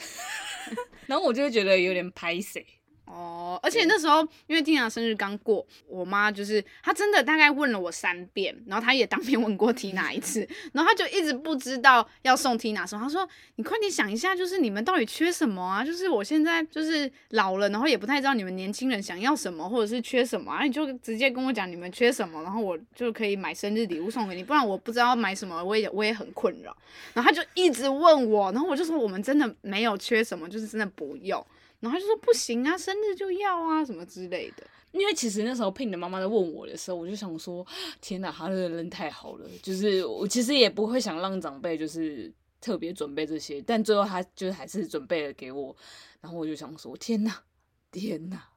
[1.07, 2.65] 然后我就会觉得有点拍谢。
[3.05, 13.03] 哦，而且那时候因为 Tina 生日刚过，我妈就是她真的大概问了我三遍，然后她也当面问过 Tina 一次， 然后她就一直不知道要送 Tina 什么。
[13.03, 13.27] 她说
[13.57, 15.85] ：“你快点想一下，就是你们到底缺什么啊？
[15.85, 20.63] 就是我现在就是老了，然后也不太知道你们年轻人想要什么，或者是缺什么啊？
[20.63, 24.43] 你就直接跟我讲你们缺什么，然后我就可以买生日礼物送给你。
[24.43, 26.75] 不然我不知道买什么，我也我也很困扰。
[27.13, 31.45] 然后她就一直问我，然后我就说我们真的没有缺什么，就是真的不用。”
[31.79, 34.65] 然后他就说不行啊，生日就要啊，什么之类的。
[34.91, 37.65] 因为其实那时候 Pin 的妈妈在问我的时候，我就想说，
[37.99, 39.49] 天哪，他这个人太好了。
[39.61, 45.75] 就是我其实也不会想让长辈就是特别准备这些，但最后他就是还是准备了给我。
[46.21, 47.43] 然后我就想说，天哪，
[47.91, 48.49] 天哪，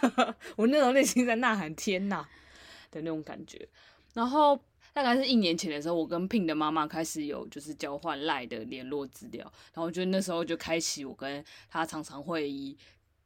[0.56, 2.28] 我那种内心在呐喊天哪
[2.90, 3.68] 的那种感觉。
[4.14, 4.60] 然后。
[4.92, 12.76] 大概是一年前的时候，我跟 Pin 的妈妈开始有就是交换赖的联络资料，然后就那时候就开启我跟他常常会以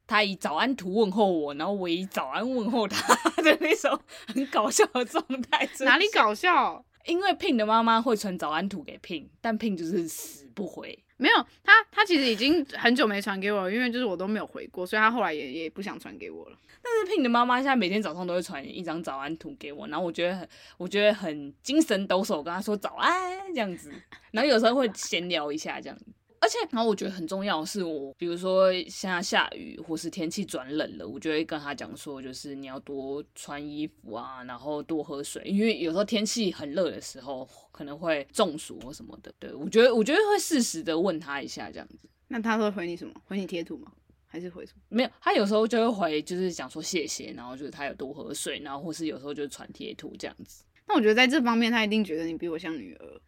[0.07, 3.99] 他以早安图问候我，然后我以早安问候他 的那种
[4.29, 5.69] 很搞笑的状态。
[5.81, 6.85] 哪里搞笑？
[7.07, 11.04] 因为 Pin 的妈妈会传早安图给 Pin，但 Pin 就是死不回。
[11.17, 16.59] 没有，他他其实已经很久没传给我了，因为就是我都没有回过，所以他后来也也不想传给我了。
[16.83, 23.13] 但是 PINK 的妈妈现在每天早上都会传一张早安图给我，然后我觉得很，我觉得很精神抖擞，跟他说早安
[23.55, 23.93] 这样子，
[24.33, 26.07] 然后有时候会闲聊一下这样子。
[26.45, 39.33] 而且，然后我觉得很重要的是我，比如说现在下雨或是天气转冷了，我就会跟他讲说，就是你要多穿衣服啊，然后多喝水，因为有时候天气很热的时候可能会中暑或什么的。
[39.39, 42.07] 对，我觉得，我觉得会适时的问他一下这样子。
[42.29, 43.15] 那他会回你什么？
[43.25, 43.91] 回你贴图吗？
[44.27, 44.81] 还是回什么？
[44.91, 50.63] 没有，他有时候就会回，就是讲说谢谢，然后就是他有多喝水，然后或是有时候就传贴图这样子。
[50.87, 53.21] 那我觉得在这方面，他一定觉得你比我像女儿。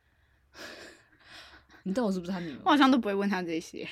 [1.87, 2.57] 你知道我是不是他女儿？
[2.65, 3.89] 我好像都不会问他这些，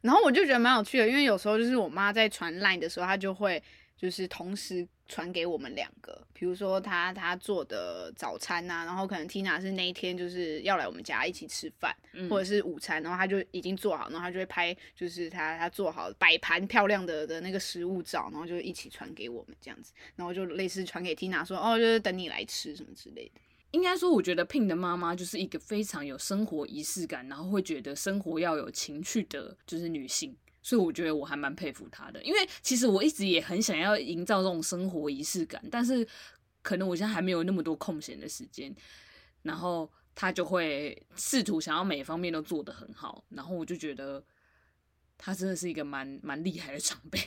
[0.00, 3.62] 然后我就觉得蛮有趣的，因为有时候就是我妈在传 line 的时候，她就会
[3.96, 23.40] 就是同时传给我们两个，比如说她她做的早餐啊，然后可能 Tina 是那一天就是要来我们家一起吃饭，嗯、或者是午餐，然后她就已经做好，然后她就会拍就是她她做好摆盘漂亮的的那个食物照，然后就一起传给我们这样子，然后就类似传给 Tina 说哦，就是等你来吃什么之类的。
[23.72, 30.36] 应该说，我觉得 Pin 的妈妈就是一个非常有生活仪式感，然后会觉得生活要有情趣的，就是女性。
[30.62, 36.04] 所以我觉得我还蛮佩服她的，因为其实我一直也很想要营造这种生活仪式感，但是
[36.60, 38.74] 可能我现在还没有那么多空闲的时间，
[39.42, 44.24] 然后她就会试图想要每方面都做得很好，然后我就觉得
[45.16, 47.20] 她真的是一个蛮蛮厉害的长辈。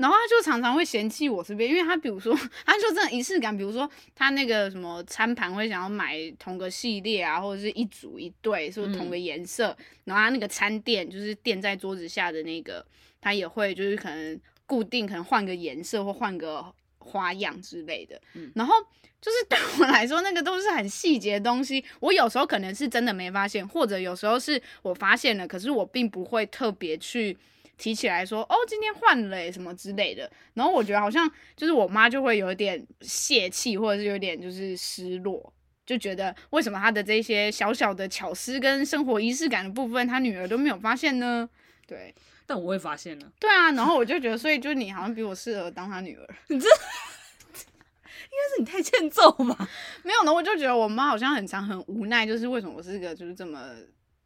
[0.00, 2.34] 然后他就常常会嫌弃我这边，因为他比如说，
[2.64, 9.68] 他就这种仪式感，比如说他那个什么餐盘会想要买同个系列啊，或者是一组一对，是不是同个颜色？
[9.78, 12.82] 嗯、然后他那个餐垫就是垫在桌子下的那个，
[13.20, 16.64] 他也会就是可能固定，可能换个颜色或换个
[16.96, 18.18] 花样之类的。
[18.32, 18.74] 嗯、然后
[19.20, 27.36] 就是对我来说，那个都是很细节的东西，我有时候可能是真的没发现，或者有时候是我发现了，可是我并不会特别去。
[27.80, 31.26] 提起来说哦，今天换了什么之类的，然后我觉得好像
[31.56, 35.50] 就是我妈就会有一点泄气，或者是有点就是失落，
[35.86, 41.48] 就觉得为什么她的这些小小的巧思跟生活仪式感的部分，她女儿都没有发现呢？
[41.86, 42.14] 对，
[42.46, 43.32] 但我会发现呢。
[43.40, 49.56] 对啊，然后我就觉得，所以就你好像比我适合当她女儿， 你这应该是你太欠揍嘛？
[50.04, 53.58] 没有呢，我就觉得我妈好像很常很无奈，就是为什么我是一个就是这么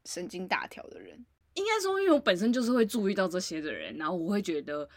[0.04, 1.24] 神经大条的人。
[1.54, 4.88] 应该说，因为我本身就是会注意到这些的人，然后我会觉得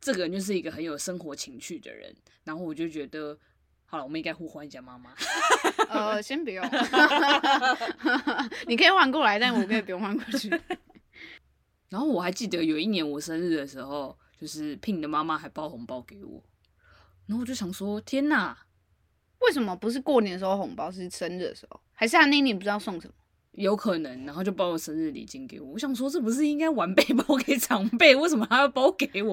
[0.00, 3.36] 这个人就是一个很有生活情趣的人，然后我就觉得，
[3.84, 5.14] 好了，我们应该互换一下妈妈。
[5.88, 6.64] 呃， 先不用，
[8.66, 10.48] 你可以换过来，但我可以不用换过去。
[11.88, 16.42] 然后我还记得有一年我生日的时候，就是 Pin 的妈妈还包红包给我，
[17.26, 18.56] 然后我就想说，天哪，
[19.40, 21.80] 为什么不是过年的时候红包，是生日的时候？
[21.92, 23.14] 还是他那年不知道送什么？
[23.56, 25.72] 有可能，然后就包了生日礼金给我。
[25.72, 29.32] 我想说，这不是应该晚辈 包给长辈，为什么还要包给我？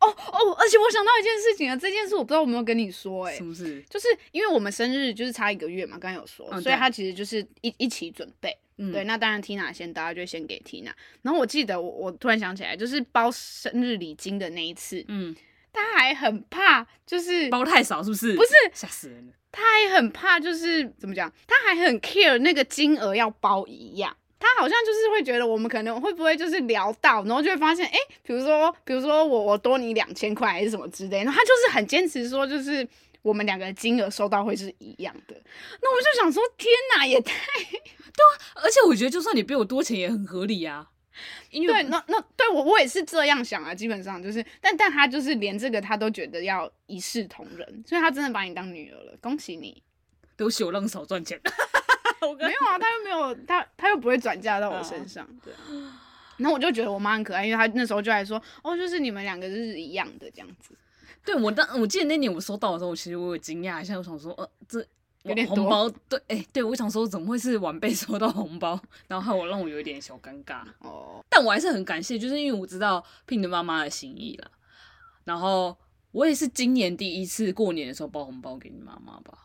[0.00, 3.80] 哦哦，而且我想到一件事情啊，这件事我不知道我有没有跟你说、欸，哎，是不是？
[3.88, 8.54] 就是因为我们生日就是差一个月嘛，刚刚有说，嗯、所以他其实就是一一起准备。
[8.76, 10.90] 嗯、对，那当然 Tina 先，大家就先给 Tina。
[11.22, 15.34] 然后我记得我我突然想起来，就是包生日礼金的那一次，嗯，
[15.72, 18.34] 他还很怕，就是包太少，是不是？
[18.34, 19.32] 不是，吓死人了。
[19.54, 21.32] 他还很怕，就是怎么讲？
[21.46, 24.14] 他还很 care 那个金额要包一样。
[24.40, 32.86] 他好像就是会觉得我们可能会不会就是聊到，然后就会发现，哎、欸，比如说，比如说我我多你两千块还是什么之类，然后他就是很坚持说，就是
[33.22, 35.34] 我们两个金额收到会是一样的。
[35.80, 37.32] 那我就想说，天哪，也太
[37.70, 38.62] 对啊！
[38.62, 40.88] 而且我觉得，就算你比我多钱也很合理啊。
[41.50, 49.82] 因为对，那那对我我也是这样想啊，基本上就是，但但他就是连这个他都觉得要一视同仁，所以他真的把你当女儿了，恭喜你！
[50.36, 51.40] 都是我让手赚钱，
[52.38, 55.52] 没有啊，他又没有他他又不会转嫁到我身上，对。
[56.36, 60.76] 然后我就觉得我妈很可爱，因为她那时候就还说，哦，就是你们两个就是一样的这样子。
[61.24, 64.84] 对我当我记得那年我收到的时候，我其实我有惊讶一下，我想说，呃，这。
[65.24, 71.24] 有点红包，对，哎、欸，对，我想说怎么会是晚辈收到红包，然后害我让我有一点小尴尬哦。
[71.30, 74.50] 但我还是很感谢，就是因为我知道 Pin 的妈妈的心意了。
[75.24, 75.76] 然后
[76.12, 79.38] 我也是今年第一次过年的时候包红包给你妈妈吧。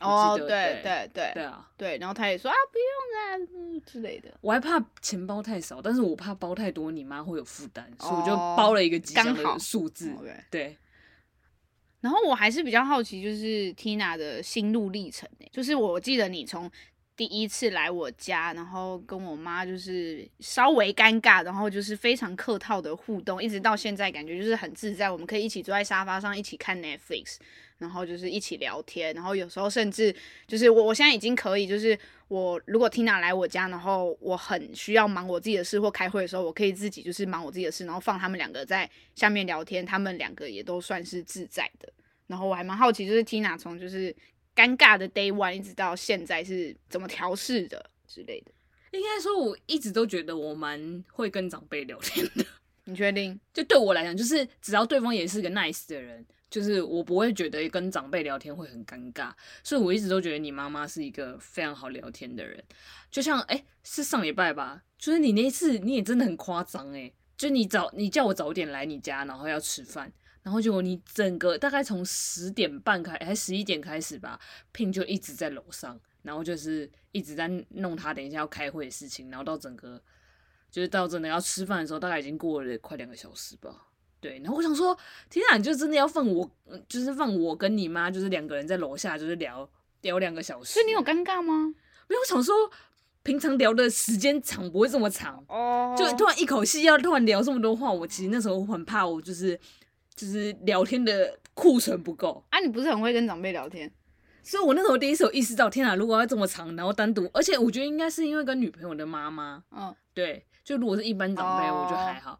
[0.00, 4.28] 哦，对对对对，对啊，对，然后他也说啊，不用啦、嗯、之类的。
[4.42, 10.12] 我还怕钱包太少，但是我怕包太多，你妈会有负担，所以我就包了一个吉祥的数字。
[10.50, 10.76] 对。
[12.04, 16.70] 然后我还是比较好奇，就是 Tina 的心路历程，就是我记得你从
[17.16, 27.36] 第一次来我家，然后跟我妈就是稍微尴尬，然后就是非常客套的互动，一直到现在感觉就是很自在，我们可以一起坐在沙发上一起看 Netflix，
[27.78, 30.14] 然后就是一起聊天，然后有时候甚至
[30.48, 31.96] 就是我我现在已经可以，就是
[32.26, 41.92] 我如果 Tina 来我家，然后我很需要忙我自己的事或开会的时候，我可以自己就是忙我自己的事，然后放他们两个在下面聊天，他们两个也都算是自在的。
[42.26, 44.14] 然后我还蛮好奇，就是 Tina 从就是
[44.54, 48.52] 尴尬的 Day One 一直到现在是怎么调试的之类的。
[48.92, 52.44] 应该说，我一直都觉得我蛮会跟长辈聊天的。
[52.86, 53.40] 你确定？
[53.52, 59.32] 就对我来讲，就是只要对方也是个 nice 的人，就是我不会觉得跟长辈聊天会很尴尬。
[59.64, 62.62] 所以我一直都觉得你妈妈是一个非常好聊天的人。
[63.10, 64.82] 就像哎，是上礼拜吧？
[64.98, 70.12] 就是你那一次你也真的很夸张哎，就你早你叫我早点来你家，然后要吃饭。
[70.44, 74.38] 然后结果你整个大概从十点半开还十一点开始吧
[74.74, 79.98] ，Pin 就一直在楼上，然后就是一直在弄他等一下要开会的事情，然后到整个
[80.70, 83.86] 就是到真的要吃饭的时候，大概已经过了快两个小时吧。
[84.20, 84.94] 对，然后我想说，
[85.30, 86.50] 天啊，你就真的要放我，
[86.86, 89.66] 就是放我跟你妈，就是两个人在楼下就是聊
[90.02, 90.74] 聊两个小时。
[90.74, 91.74] 所以你有尴尬吗？
[92.06, 92.54] 没有，我想说
[93.22, 99.58] 平常聊的时间长不会这么长哦，就突然一口气要突然聊这么多话，我其实那时候很怕，我就是。
[100.16, 102.60] 就是聊天的库存不够啊！
[102.60, 103.90] 你不是很会跟长辈聊天，
[104.42, 105.94] 所以我那时候第一次有意识到，天哪！
[105.94, 112.38] 如果要这么长，然后单独，而且我觉得应该是因为跟女朋友的妈妈，嗯，对，就如果是一般长辈，我觉得还好。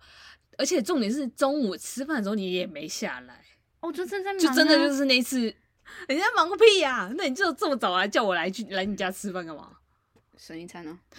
[0.57, 3.45] 而且重点是中午吃饭的时候你也没下来，
[3.81, 5.41] 哦，就正在忙，就真的就是那一次，
[6.09, 7.13] 人家忙个屁呀、啊！
[7.17, 9.73] 那你就这么早来叫我来去来你家吃饭干嘛？
[10.37, 11.19] 省一餐呢、啊？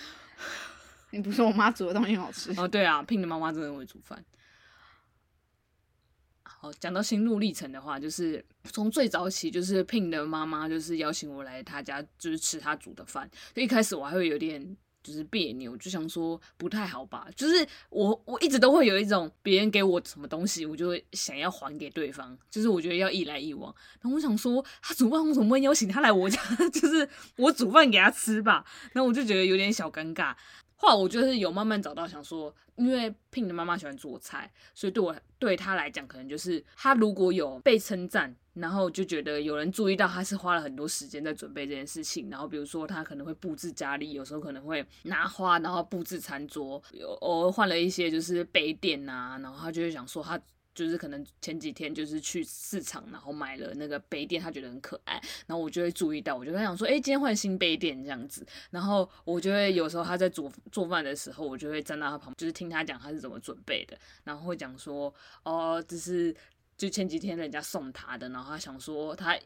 [1.11, 2.67] 你不说我妈煮的东西很好吃哦？
[2.67, 4.23] 对啊，Pin 的妈妈真的会煮饭。
[6.73, 13.29] 讲到心路历程的话，就是从最早起，就是 Pin 的妈妈就是邀请我来她家，就是吃她煮的饭。
[13.53, 17.27] 就一开始我还会有点就是别扭，就想说不太好吧。
[17.35, 23.73] 就是我我一直都会有一种别人给我什么东西，我就会想要还给对方，就是我觉得要一来一往。
[24.01, 26.41] 然后我想说，他煮饭，我怎么会邀请他来我家？
[26.73, 27.07] 就是
[27.37, 28.65] 我煮饭给他吃吧。
[28.93, 30.35] 然后我就觉得有点小尴尬。
[30.75, 50.39] 后来我就是有慢慢找到，想说，因为 Pin 的妈妈喜欢做菜，所以对我对他来讲，可能就是他如果有被称赞，然后就觉得有人注意到他是花了很多时间在准备这件事情，然后比如说他可能会布置家里，有时候可能会拿花，然后布置餐桌，有偶尔换了一些就是杯垫啊，然后他就会想说他。
[50.75, 55.13] 就是可能前几天就是去市场，然后买了那个杯垫，他觉得很可爱，
[55.47, 65.11] 然后我就会注意到，我就会想说，哎、今天换新杯垫这样子，然后我就会有时候他在做做饭的时候，我就会站到他旁，就是听他讲他是怎么准备的，然后会讲说，
[65.43, 66.35] 哦，这是
[66.77, 69.39] 就前几天人家送他的，然后他想说他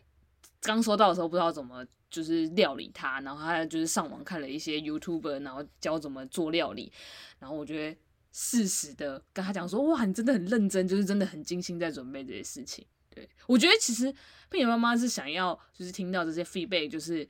[0.61, 6.91] 刚收到的时候不知道怎么就是料理他，然后他就是上网看了一些 YouTuber，然后教怎么做料理，
[7.38, 7.97] 然后我觉得。
[8.32, 12.86] 适时的跟他讲说，哇，你真的很认真，就是真的很精心在准备这些事情。
[13.09, 14.13] 对，我觉得其实
[14.51, 17.27] Pin 妈妈是想要就是听到这些 feedback，就是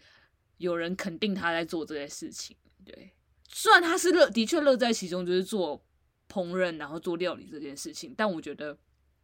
[0.58, 2.56] 有人肯定他在做这些事情。
[2.84, 3.12] 对，
[3.48, 5.82] 虽然他是乐，的确乐在其中，就是做
[6.30, 8.78] 烹饪然后做料理这件事情，但我觉得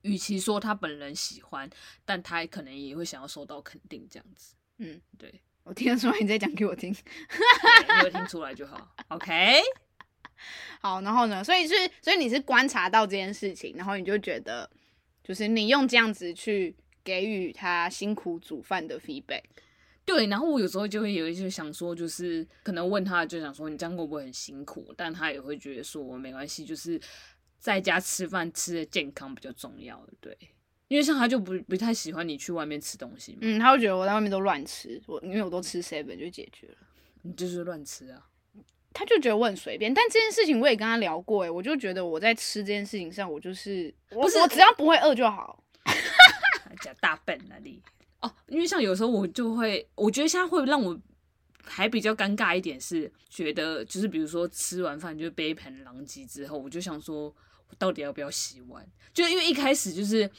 [0.03, 1.69] 与其说他本人喜欢，
[2.05, 4.55] 但他可能也会想要受到肯定这样子。
[4.77, 8.95] 嗯，对，我听得出来你在讲给我听，你有听出来就好。
[9.09, 9.61] OK。
[10.81, 11.43] 好，然后呢？
[11.43, 14.69] 所以是，所以你是观察到这件事情，然后你就觉得，
[15.23, 19.43] 就是你用这样子去给予他辛苦煮饭的 feedback。
[20.05, 24.93] 对，然后我有时候就会有一些想说，就是可能问他，就想说你这样会不会很辛苦？
[24.95, 27.01] 但他也会觉得说没关系，就是
[27.57, 30.07] 在家吃饭吃的健康比较重要。
[30.21, 30.37] 对，
[30.89, 33.39] 因为像他就不不太喜欢你去外面吃东西嘛。
[33.41, 36.75] 嗯，他会觉得我在外面都乱吃，我因为我都吃 seven 就解决了。
[37.23, 38.29] 你就是乱吃啊。
[38.97, 45.61] 他就觉得我很随便，但这件事情我也跟他聊过，哎，我就觉得我在吃这件事情上，我就是不是我只要不会饿就好。
[46.81, 47.81] 假大笨啊你
[48.21, 50.97] 哦，因为像有时候我就会，我觉得现在会让我
[51.65, 58.87] 还比较尴尬一点是，觉得就是比如说吃完饭就杯盘狼藉之后，我就想说，我到底要不要洗碗？
[59.13, 60.29] 就因为一开始就是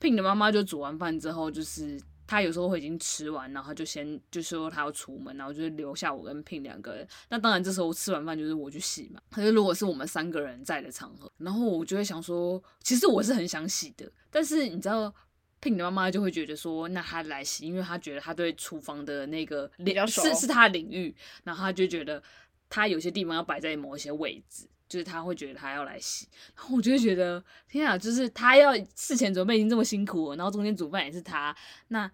[0.00, 2.00] Pin 的妈妈就煮完饭之后就是。
[2.26, 7.06] 他有时候会已经吃完，然后他就先就说他要出门，然后就是留下我跟 Pin 两个人。
[7.28, 9.20] 那当然这时候吃完饭就是我去洗嘛。
[9.30, 15.12] 可是如果是我们三个人在的场合，然后我就会想说，其实我是很想洗的，但是你知道
[15.60, 21.14] Pin 的妈妈就会觉得说，那他来洗，因为他觉得他对厨房的那个领是是他的领域，
[21.44, 22.22] 然后他就觉得
[22.68, 24.68] 他有些地方要摆在某一些位置。
[24.88, 31.56] 就是他会觉得他要来洗，然后我就会觉得天啊，就是他要事前准备已经这么辛苦了，然后中间煮饭也是他，
[31.88, 32.10] 那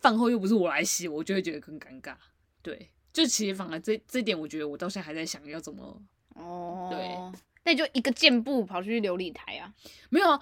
[0.00, 2.14] 饭后又不是我来洗，我就会觉得更尴尬。
[2.62, 6.02] 对，就其实反而这这点，我觉得我到现在还在想要怎么
[6.34, 7.16] 哦，对，
[7.64, 9.74] 那你就一个箭步跑去琉璃台啊？
[10.08, 10.40] 没有啊，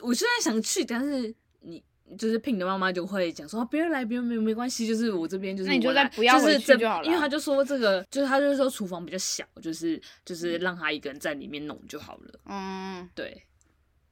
[0.00, 1.82] 我现在想去，但是你。
[2.16, 7.06] 就是 Pin 的妈妈就会讲说，别人来，别人没没关系，就是我这边就是，那你就再不要回去就好了。
[7.06, 12.40] 因为他就说这个，就是他就是说厨房比较小，就是就是让他一个人在里面弄就好了。
[12.46, 13.42] 嗯，对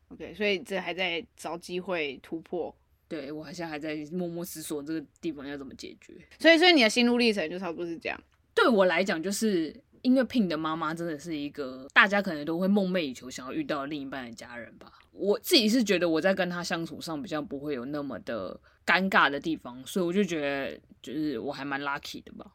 [0.09, 2.75] ，OK，所以这还在找机会突破。
[3.09, 6.13] 对，我好像还在默默思索这个地方要怎么解决。
[6.39, 8.21] 所以，所以你的心路历程就差不多是这样。
[8.55, 14.93] 对我来讲，就是因为 Pin 的妈妈真的是一个大家可能都会梦寐以求想要遇到另一半的家人吧。
[15.19, 22.47] 我自己是觉得我在跟他相处上比较不会有那么的尴尬的地方，所以我就觉得就是我还蛮 lucky 的吧。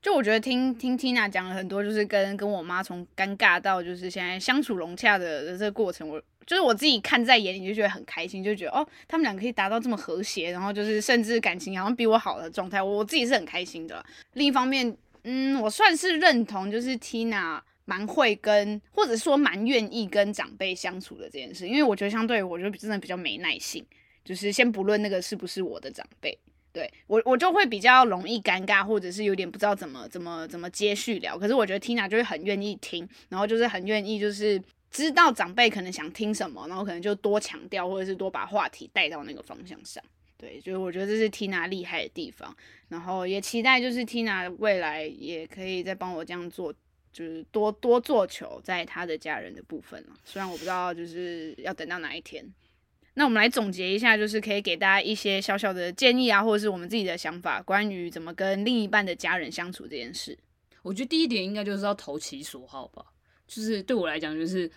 [0.00, 14.02] 就我觉得听听 Tina 讲了很多，就是跟跟我妈从尴尬到就是现在相处融洽的的这个过程，我就是我自己看在眼里就觉得很开心，就觉得哦，他们俩可以达到这么和谐，然后就是甚至感情好像比我好的状态，我我自己是很开心的。
[14.32, 17.60] 另一方面，嗯，我算是认同就是 Tina。
[17.90, 23.84] 蛮会跟，或者说蛮愿意跟长辈相处的这件事，因为我觉得相对我就真的比较没耐性，
[24.24, 26.38] 就是先不论那个是不是我的长辈，
[26.72, 31.36] 对，我我就会比较容易尴尬，或者是有点不知道怎么怎么怎么接续聊。
[31.36, 34.62] 可是我觉得 Tina 就会很愿意听，然后就是很愿意就是
[34.92, 40.00] 知道长辈可能想听什么，然后可能就多强调，或者是多把话题带到那个方向上。
[40.38, 42.56] 对，就是我觉得这是 Tina 厉害的地方，
[42.88, 46.72] 然后也期待就是 Tina 未来也可以再帮我这样做。
[47.12, 50.16] 就是多多做球在他的家人的部分了。
[50.24, 52.44] 虽然我不知道就是要等到哪一天。
[53.14, 60.38] 那我们来总结一下，就是可以给大家一些小小的建议啊，或者是我们自己的想法，关于怎么跟另一半的家人相处这件事。
[60.82, 63.04] 我觉得第一点应该就是要投其所好吧，
[63.46, 64.70] 就是对我来讲就是。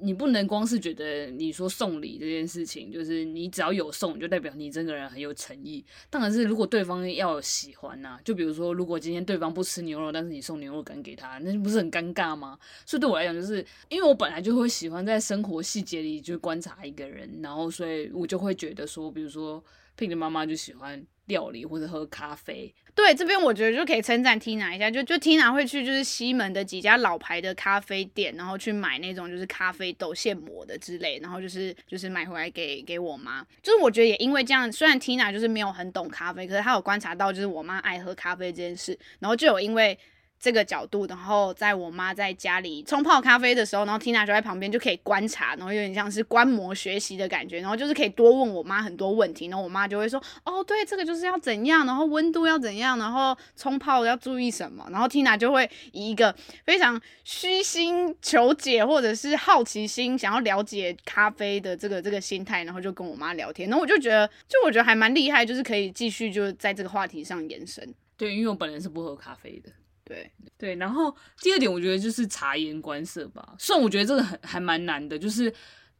[0.00, 5.84] 你不能光是觉得你说送礼这件事情，就是你只要有送，就代表你这个人很有诚意。
[6.08, 12.58] 当然是如果对方要有喜欢呐、啊，就比如说如果今天对方不吃牛肉，但是你送牛肉干给他，那不是很尴尬吗？
[12.86, 19.62] 所以对我来讲，就是因为我本来就会喜欢在生活细节里就观察一个人，然后所以我就会觉得说，比如说
[19.96, 21.04] Ping 的妈妈就喜欢。
[21.28, 33.46] 料理或者喝咖啡，对，这边我觉得就可以称赞 Tina 一下，就就 Tina 会去就是西门的几家老牌的咖啡店，然后去买那种就是咖啡豆现磨的之类，然后就是就是买回来给给我妈。
[33.62, 39.96] 就是我觉得也因为这样，虽然 Tina 就是没有很懂咖啡，可是她有观察到就是我妈爱喝咖啡这件事，然后就有因为。
[40.40, 56.34] 这个角度，然后在我妈在家里冲泡咖啡的时候，然后 Tina 就在旁边就可以观察，然后有点像是观摩学习的感觉，然后就是可以多问我妈很多问题，然后我妈就会说，哦，对，这个就是要怎样，然后温度要怎样，然后冲泡要注意什么，然后 Tina 就会以一个
[56.64, 67.92] 非常虚心求解或者是好奇心想要了解咖啡的这个这个心态，然后就跟我妈聊天，然后我就觉得，就我觉得还蛮厉害，就是可以继续就在这个话题上延伸。
[68.16, 69.70] 对，因为我本人是不喝咖啡的。
[70.08, 73.54] 对对，然后第二点，我觉得就是察言观色吧。
[73.58, 75.52] 虽然我觉得这个很还蛮难的，就是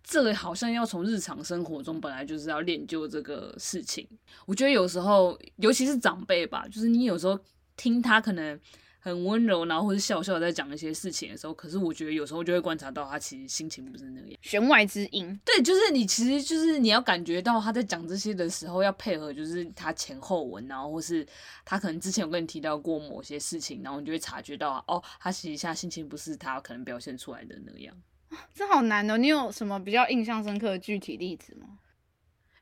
[0.03, 4.09] 这个好像要从日常生活中本来就是要练就这个事情。
[4.47, 7.39] 我觉得有时候，尤其是长辈吧，就是你有时候
[7.77, 8.59] 听他可能。
[9.09, 14.39] 很温柔，然后或是笑笑在讲一些事情的时候，可是我觉得有时候就会观察到他其实心情不是那样。
[14.43, 21.27] 弦外之音，对，就是你其实就是你要感觉到他在讲这些的时候要配合，就是他前后文，然后或是
[21.65, 27.95] 他可能之前有跟你提到过某些事情，然后你就会察觉到哦，他其实现在心情不是他可能表现出来的那样。
[28.55, 31.79] 这好难哦，你有什么比较印象深刻的具体例子吗？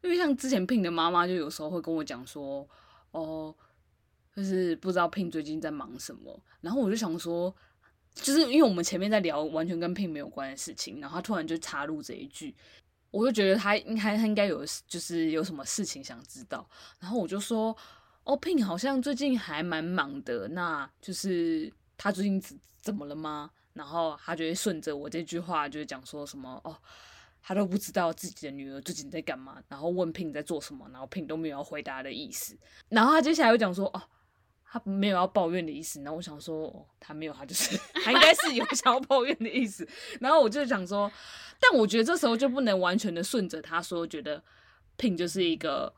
[0.02, 2.68] 因为像之前 Ping 的妈妈就有时候会跟我讲说，
[3.10, 3.54] 哦。
[4.36, 7.52] 就是不知道 Pin 最近在忙什么，然后我就想说，
[8.12, 12.54] 就是因为我们前面在聊完全跟 Pin 没有关的事情，然后他突然就插入这一句，
[13.10, 16.68] 我就觉得他应该他应该有就是有什么事情想知道，
[17.00, 17.74] 然后我就说，
[18.24, 23.50] 哦，Pin 好像最近还蛮忙的，那就是他最近怎怎么了吗？
[23.72, 26.76] 然后他就会顺着我这句话就是讲说什么哦。
[27.42, 32.54] 他都不知道自己的女儿最近在干嘛，然后问 Pin 在做什么，然后 Pin 都没有回答的意思，
[32.90, 34.02] 然后他接下来又讲说哦。
[34.68, 39.88] 他没有要抱怨的意思，然后我想说，哦，他没有，他就是 他应该是有想要抱怨的意思。
[40.20, 41.10] 然后我就想说，
[41.60, 44.42] 但我觉得这时候就不能完全的顺着他说，觉得
[44.98, 45.94] Ping 就是一个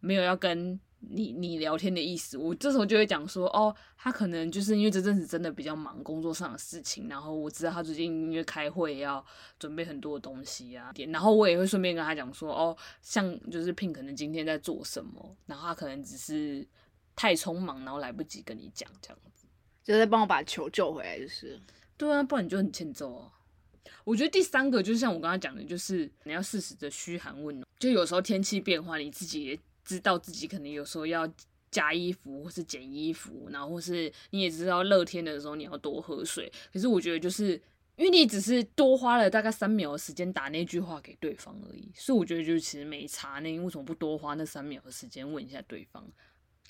[0.00, 2.36] 没有要跟你你聊天的意思。
[2.36, 9.24] 我这时候就会讲说，哦，他可能就是因为这阵子真的比较忙工作上的事情，然后我知道他最近因为开会要
[9.58, 16.68] 准备很多东西啊，然后我也会顺便跟他讲说，哦，像就是 Ping 可能今天在做什么，然后他可能只是。
[17.20, 19.46] 太匆忙，然后来不及跟你讲，这样子，
[19.84, 21.60] 就是在帮我把球救回来，就是。
[21.98, 23.30] 对啊，不然你就很欠揍哦。
[24.04, 27.68] 我觉得第三个就是像我刚刚讲的，就是你要适时的嘘寒问暖。
[27.78, 31.30] 就有时候天气变化，你自己也知道自己可能有时候要
[31.70, 36.50] 加衣服或是减衣服，然后或是你也知道热天的时候你要多喝水。
[36.72, 37.52] 可是我觉得就是
[37.96, 43.40] 因为你只是多花了大概三秒的时间打那句话给对方而已，所以我觉得就是其实没差。
[43.40, 46.10] 那你为什么不多花那三秒的时间问一下对方？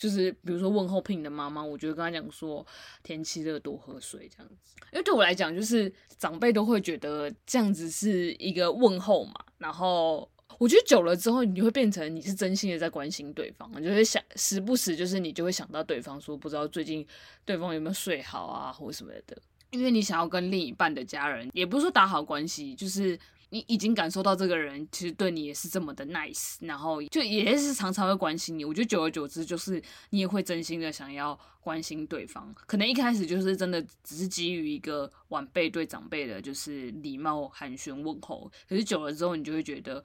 [0.00, 2.66] 就是比如说问候 Ping 的妈妈，我就跟他讲说
[3.02, 9.34] 天气热多喝水这样子，因为对我来讲，就是长辈都会觉得这样子是一个问候嘛。
[9.58, 10.26] 然后
[10.58, 17.06] 我觉得久了之后，你就会变成你是真心的在关心对方，就会想时不时就是你就会想到对方说不知道最近
[17.44, 19.36] 对方有没有睡好啊或什么的，
[19.68, 23.18] 因为你想要跟另一半的家人，也不是说打好关系，就是。
[23.52, 28.64] 你已经感受到这个人其实对你也是这么的 nice，然后就也是常常会关心你。
[28.64, 32.54] 我觉得久而久之，就是你也会真心的想要关心对方。
[32.54, 40.02] 可能一开始就是真的只是基于一个晚辈对长辈的就是礼貌寒暄问候，可是久了之后，你就会觉得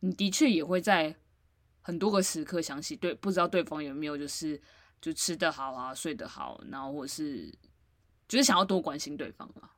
[0.00, 1.14] 你的确也会在
[1.82, 4.58] 很多个时刻想起对，不知道对方有没有就是
[5.02, 7.52] 就吃得好啊，睡得好，然后或是
[8.26, 9.70] 就是想要多关心对方啊。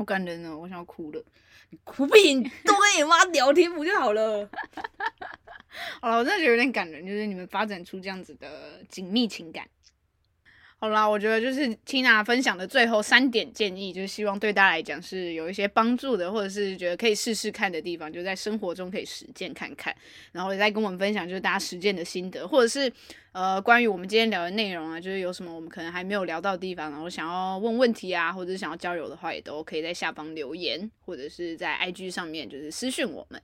[0.00, 1.22] 好感人哦，我想要哭了。
[1.68, 4.48] 你哭屁，你多跟你妈聊天不就好了？
[6.00, 9.68] 好了，我真的觉得有点感人，就是你们发展出这样子的紧密情感。
[10.82, 19.94] 好啦，我觉得就是 Tina 分享的最后三点建议，就是希望对大家来讲是有一些帮助的，或者是觉得可以试试看的地方，就在生活中可以实践看看，
[20.32, 22.90] 然后也再跟我们分享就是大家实践的心得，或者是
[23.32, 33.38] 呃关于我们今天聊的内容啊，就是有什么我们可能还没有聊到的地方，然后想要问问题啊，或者是想要交流的话，也都可以在下方留言，或者是在 IG 上面就是私讯我们。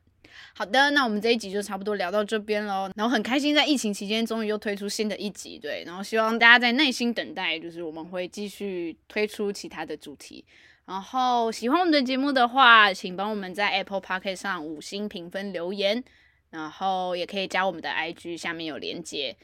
[0.55, 2.91] 好的，那我们这一集就差不多聊到这边喽。
[2.95, 5.83] 然后很开心，在疫情期间终于又推出新的一集，对。
[5.87, 10.45] 然后希望大家在耐心等待，就是我们会继续推出其他的主题。
[10.85, 16.03] 然后喜欢我们的节目的话，请帮我们在 Apple Podcast 上五星评分留言，
[16.51, 19.37] 然后也可以加我们的 IG，下面有连接。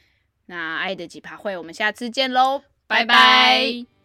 [0.45, 4.02] 那爱的几趴会，我们下次见喽，拜拜。